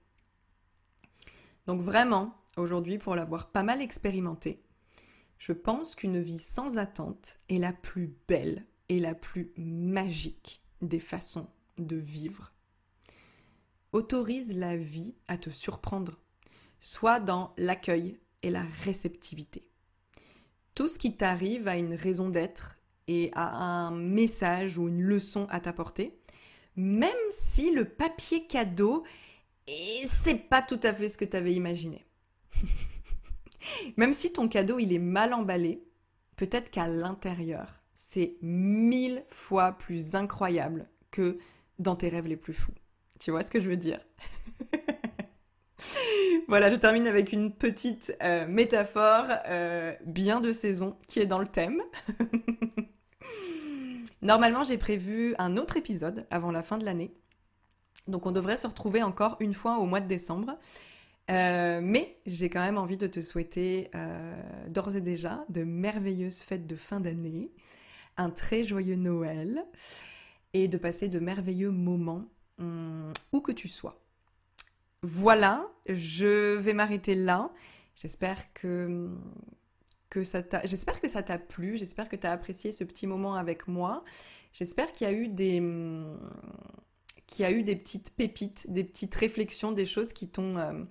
Donc 1.66 1.80
vraiment, 1.80 2.36
aujourd'hui, 2.56 2.98
pour 2.98 3.14
l'avoir 3.14 3.50
pas 3.50 3.62
mal 3.62 3.80
expérimenté, 3.80 4.62
je 5.38 5.52
pense 5.52 5.94
qu'une 5.94 6.20
vie 6.20 6.38
sans 6.38 6.78
attente 6.78 7.38
est 7.48 7.58
la 7.58 7.72
plus 7.72 8.14
belle 8.28 8.66
et 8.88 8.98
la 8.98 9.14
plus 9.14 9.52
magique 9.56 10.62
des 10.80 11.00
façons 11.00 11.48
de 11.78 11.96
vivre. 11.96 12.52
Autorise 13.92 14.56
la 14.56 14.76
vie 14.76 15.14
à 15.28 15.36
te 15.36 15.50
surprendre, 15.50 16.18
soit 16.80 17.20
dans 17.20 17.54
l'accueil 17.58 18.18
et 18.42 18.50
la 18.50 18.64
réceptivité. 18.84 19.66
Tout 20.74 20.88
ce 20.88 20.98
qui 20.98 21.16
t'arrive 21.16 21.68
a 21.68 21.76
une 21.76 21.94
raison 21.94 22.28
d'être 22.28 22.78
et 23.08 23.30
a 23.34 23.54
un 23.54 23.90
message 23.90 24.78
ou 24.78 24.88
une 24.88 25.02
leçon 25.02 25.46
à 25.50 25.60
t'apporter, 25.60 26.18
même 26.76 27.12
si 27.30 27.72
le 27.72 27.84
papier 27.84 28.46
cadeau, 28.46 29.04
et 29.66 30.06
c'est 30.10 30.48
pas 30.48 30.62
tout 30.62 30.80
à 30.82 30.92
fait 30.92 31.08
ce 31.08 31.18
que 31.18 31.24
tu 31.24 31.36
avais 31.36 31.54
imaginé. 31.54 32.06
même 33.96 34.14
si 34.14 34.32
ton 34.32 34.48
cadeau 34.48 34.78
il 34.78 34.92
est 34.92 34.98
mal 34.98 35.34
emballé, 35.34 35.84
peut-être 36.36 36.70
qu'à 36.70 36.88
l'intérieur, 36.88 37.82
c'est 37.94 38.36
mille 38.42 39.24
fois 39.28 39.72
plus 39.72 40.14
incroyable 40.14 40.88
que 41.10 41.38
dans 41.78 41.96
tes 41.96 42.08
rêves 42.08 42.26
les 42.26 42.36
plus 42.36 42.54
fous. 42.54 42.74
Tu 43.20 43.30
vois 43.30 43.42
ce 43.42 43.50
que 43.50 43.60
je 43.60 43.68
veux 43.68 43.76
dire? 43.76 44.00
Voilà, 46.48 46.70
je 46.70 46.76
termine 46.76 47.06
avec 47.06 47.32
une 47.32 47.52
petite 47.52 48.14
euh, 48.22 48.46
métaphore 48.46 49.24
euh, 49.46 49.94
bien 50.04 50.40
de 50.40 50.52
saison 50.52 50.96
qui 51.06 51.20
est 51.20 51.26
dans 51.26 51.38
le 51.38 51.46
thème. 51.46 51.82
Normalement, 54.22 54.62
j'ai 54.62 54.78
prévu 54.78 55.34
un 55.38 55.56
autre 55.56 55.76
épisode 55.76 56.26
avant 56.30 56.52
la 56.52 56.62
fin 56.62 56.78
de 56.78 56.84
l'année. 56.84 57.14
Donc 58.08 58.26
on 58.26 58.32
devrait 58.32 58.56
se 58.56 58.66
retrouver 58.66 59.02
encore 59.02 59.36
une 59.40 59.54
fois 59.54 59.78
au 59.78 59.86
mois 59.86 60.00
de 60.00 60.08
décembre. 60.08 60.58
Euh, 61.30 61.80
mais 61.82 62.18
j'ai 62.26 62.50
quand 62.50 62.60
même 62.60 62.78
envie 62.78 62.96
de 62.96 63.06
te 63.06 63.20
souhaiter 63.20 63.90
d'ores 64.68 64.96
et 64.96 65.00
déjà 65.00 65.44
de 65.48 65.62
merveilleuses 65.64 66.40
fêtes 66.40 66.66
de 66.66 66.76
fin 66.76 67.00
d'année, 67.00 67.52
un 68.16 68.30
très 68.30 68.64
joyeux 68.64 68.96
Noël 68.96 69.64
et 70.52 70.68
de 70.68 70.78
passer 70.78 71.08
de 71.08 71.18
merveilleux 71.18 71.70
moments 71.70 72.24
hum, 72.58 73.12
où 73.32 73.40
que 73.40 73.52
tu 73.52 73.68
sois. 73.68 74.02
Voilà, 75.02 75.68
je 75.86 76.56
vais 76.56 76.74
m'arrêter 76.74 77.14
là. 77.14 77.50
J'espère 77.96 78.52
que, 78.52 79.10
ça 80.22 80.42
t'a, 80.42 80.64
j'espère 80.64 81.00
que 81.00 81.08
ça 81.08 81.22
t'a 81.22 81.38
plu, 81.38 81.76
j'espère 81.76 82.08
que 82.08 82.16
tu 82.16 82.26
as 82.26 82.32
apprécié 82.32 82.72
ce 82.72 82.84
petit 82.84 83.06
moment 83.06 83.34
avec 83.34 83.66
moi. 83.66 84.04
J'espère 84.52 84.92
qu'il 84.92 85.06
y 85.06 85.10
a 85.10 85.12
eu 85.12 85.28
des 85.28 85.60
qu'il 85.60 86.16
y 87.40 87.44
a 87.44 87.50
eu 87.50 87.62
des 87.62 87.76
petites 87.76 88.14
pépites, 88.14 88.70
des 88.70 88.84
petites 88.84 89.14
réflexions, 89.14 89.72
des 89.72 89.86
choses 89.86 90.12
qui 90.12 90.28
t'ont 90.28 90.56
euh, 90.56 90.84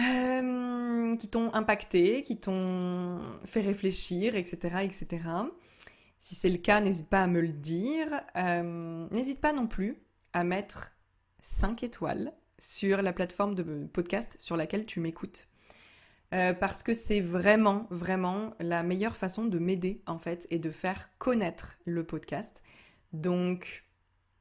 euh, 0.00 1.16
qui 1.16 1.28
t'ont 1.28 1.52
impacté, 1.54 2.22
qui 2.22 2.38
t'ont 2.38 3.20
fait 3.44 3.60
réfléchir, 3.60 4.36
etc., 4.36 4.78
etc. 4.82 5.22
Si 6.18 6.34
c'est 6.34 6.48
le 6.48 6.58
cas, 6.58 6.80
n'hésite 6.80 7.08
pas 7.08 7.22
à 7.22 7.26
me 7.26 7.40
le 7.40 7.48
dire. 7.48 8.08
Euh, 8.36 9.08
n'hésite 9.10 9.40
pas 9.40 9.52
non 9.52 9.66
plus 9.66 9.96
à 10.32 10.44
mettre 10.44 10.92
5 11.40 11.82
étoiles 11.82 12.32
sur 12.58 13.02
la 13.02 13.12
plateforme 13.12 13.54
de 13.54 13.86
podcast 13.86 14.36
sur 14.38 14.56
laquelle 14.56 14.86
tu 14.86 15.00
m'écoutes. 15.00 15.48
Parce 16.60 16.82
que 16.82 16.94
c'est 16.94 17.20
vraiment, 17.20 17.86
vraiment 17.90 18.54
la 18.58 18.82
meilleure 18.82 19.16
façon 19.16 19.44
de 19.44 19.58
m'aider 19.58 20.02
en 20.06 20.18
fait 20.18 20.46
et 20.48 20.58
de 20.58 20.70
faire 20.70 21.10
connaître 21.18 21.76
le 21.84 22.04
podcast. 22.04 22.62
Donc 23.12 23.84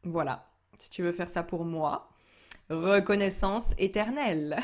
voilà, 0.04 0.51
si 0.82 0.90
tu 0.90 1.04
veux 1.04 1.12
faire 1.12 1.30
ça 1.30 1.44
pour 1.44 1.64
moi, 1.64 2.10
reconnaissance 2.70 3.76
éternelle. 3.78 4.58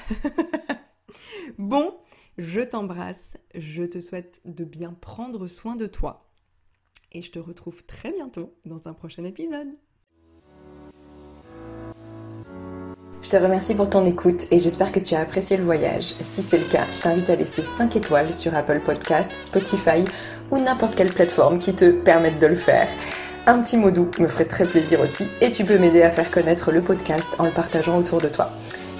bon, 1.59 1.95
je 2.39 2.61
t'embrasse, 2.61 3.37
je 3.53 3.83
te 3.83 4.01
souhaite 4.01 4.41
de 4.43 4.63
bien 4.63 4.93
prendre 4.93 5.47
soin 5.47 5.75
de 5.75 5.85
toi 5.85 6.27
et 7.11 7.21
je 7.21 7.31
te 7.31 7.39
retrouve 7.39 7.85
très 7.85 8.11
bientôt 8.11 8.55
dans 8.65 8.87
un 8.87 8.93
prochain 8.93 9.23
épisode. 9.25 9.69
Je 13.21 13.29
te 13.29 13.37
remercie 13.37 13.75
pour 13.75 13.89
ton 13.89 14.05
écoute 14.05 14.47
et 14.51 14.59
j'espère 14.59 14.91
que 14.91 14.99
tu 14.99 15.13
as 15.13 15.19
apprécié 15.19 15.57
le 15.57 15.63
voyage. 15.63 16.15
Si 16.21 16.41
c'est 16.41 16.57
le 16.57 16.65
cas, 16.65 16.85
je 16.95 17.01
t'invite 17.01 17.29
à 17.29 17.35
laisser 17.35 17.61
5 17.61 17.95
étoiles 17.95 18.33
sur 18.33 18.55
Apple 18.55 18.81
Podcast, 18.83 19.31
Spotify 19.31 20.03
ou 20.49 20.57
n'importe 20.57 20.95
quelle 20.95 21.13
plateforme 21.13 21.59
qui 21.59 21.75
te 21.75 21.91
permette 21.91 22.39
de 22.39 22.47
le 22.47 22.55
faire. 22.55 22.87
Un 23.49 23.61
petit 23.61 23.77
mot 23.77 23.91
doux 23.91 24.11
me 24.19 24.27
ferait 24.27 24.43
très 24.43 24.65
plaisir 24.65 24.99
aussi 24.99 25.25
et 25.39 25.53
tu 25.53 25.63
peux 25.63 25.77
m'aider 25.77 26.01
à 26.01 26.09
faire 26.09 26.31
connaître 26.31 26.73
le 26.73 26.81
podcast 26.81 27.29
en 27.39 27.45
le 27.45 27.51
partageant 27.51 27.97
autour 27.97 28.19
de 28.19 28.27
toi. 28.27 28.51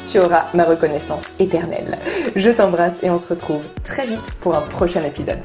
Tu 0.07 0.19
auras 0.19 0.45
ma 0.53 0.63
reconnaissance 0.63 1.25
éternelle. 1.37 1.97
Je 2.33 2.49
t'embrasse 2.51 3.03
et 3.03 3.09
on 3.09 3.17
se 3.17 3.27
retrouve 3.27 3.63
très 3.83 4.05
vite 4.05 4.31
pour 4.39 4.55
un 4.55 4.61
prochain 4.61 5.03
épisode. 5.03 5.43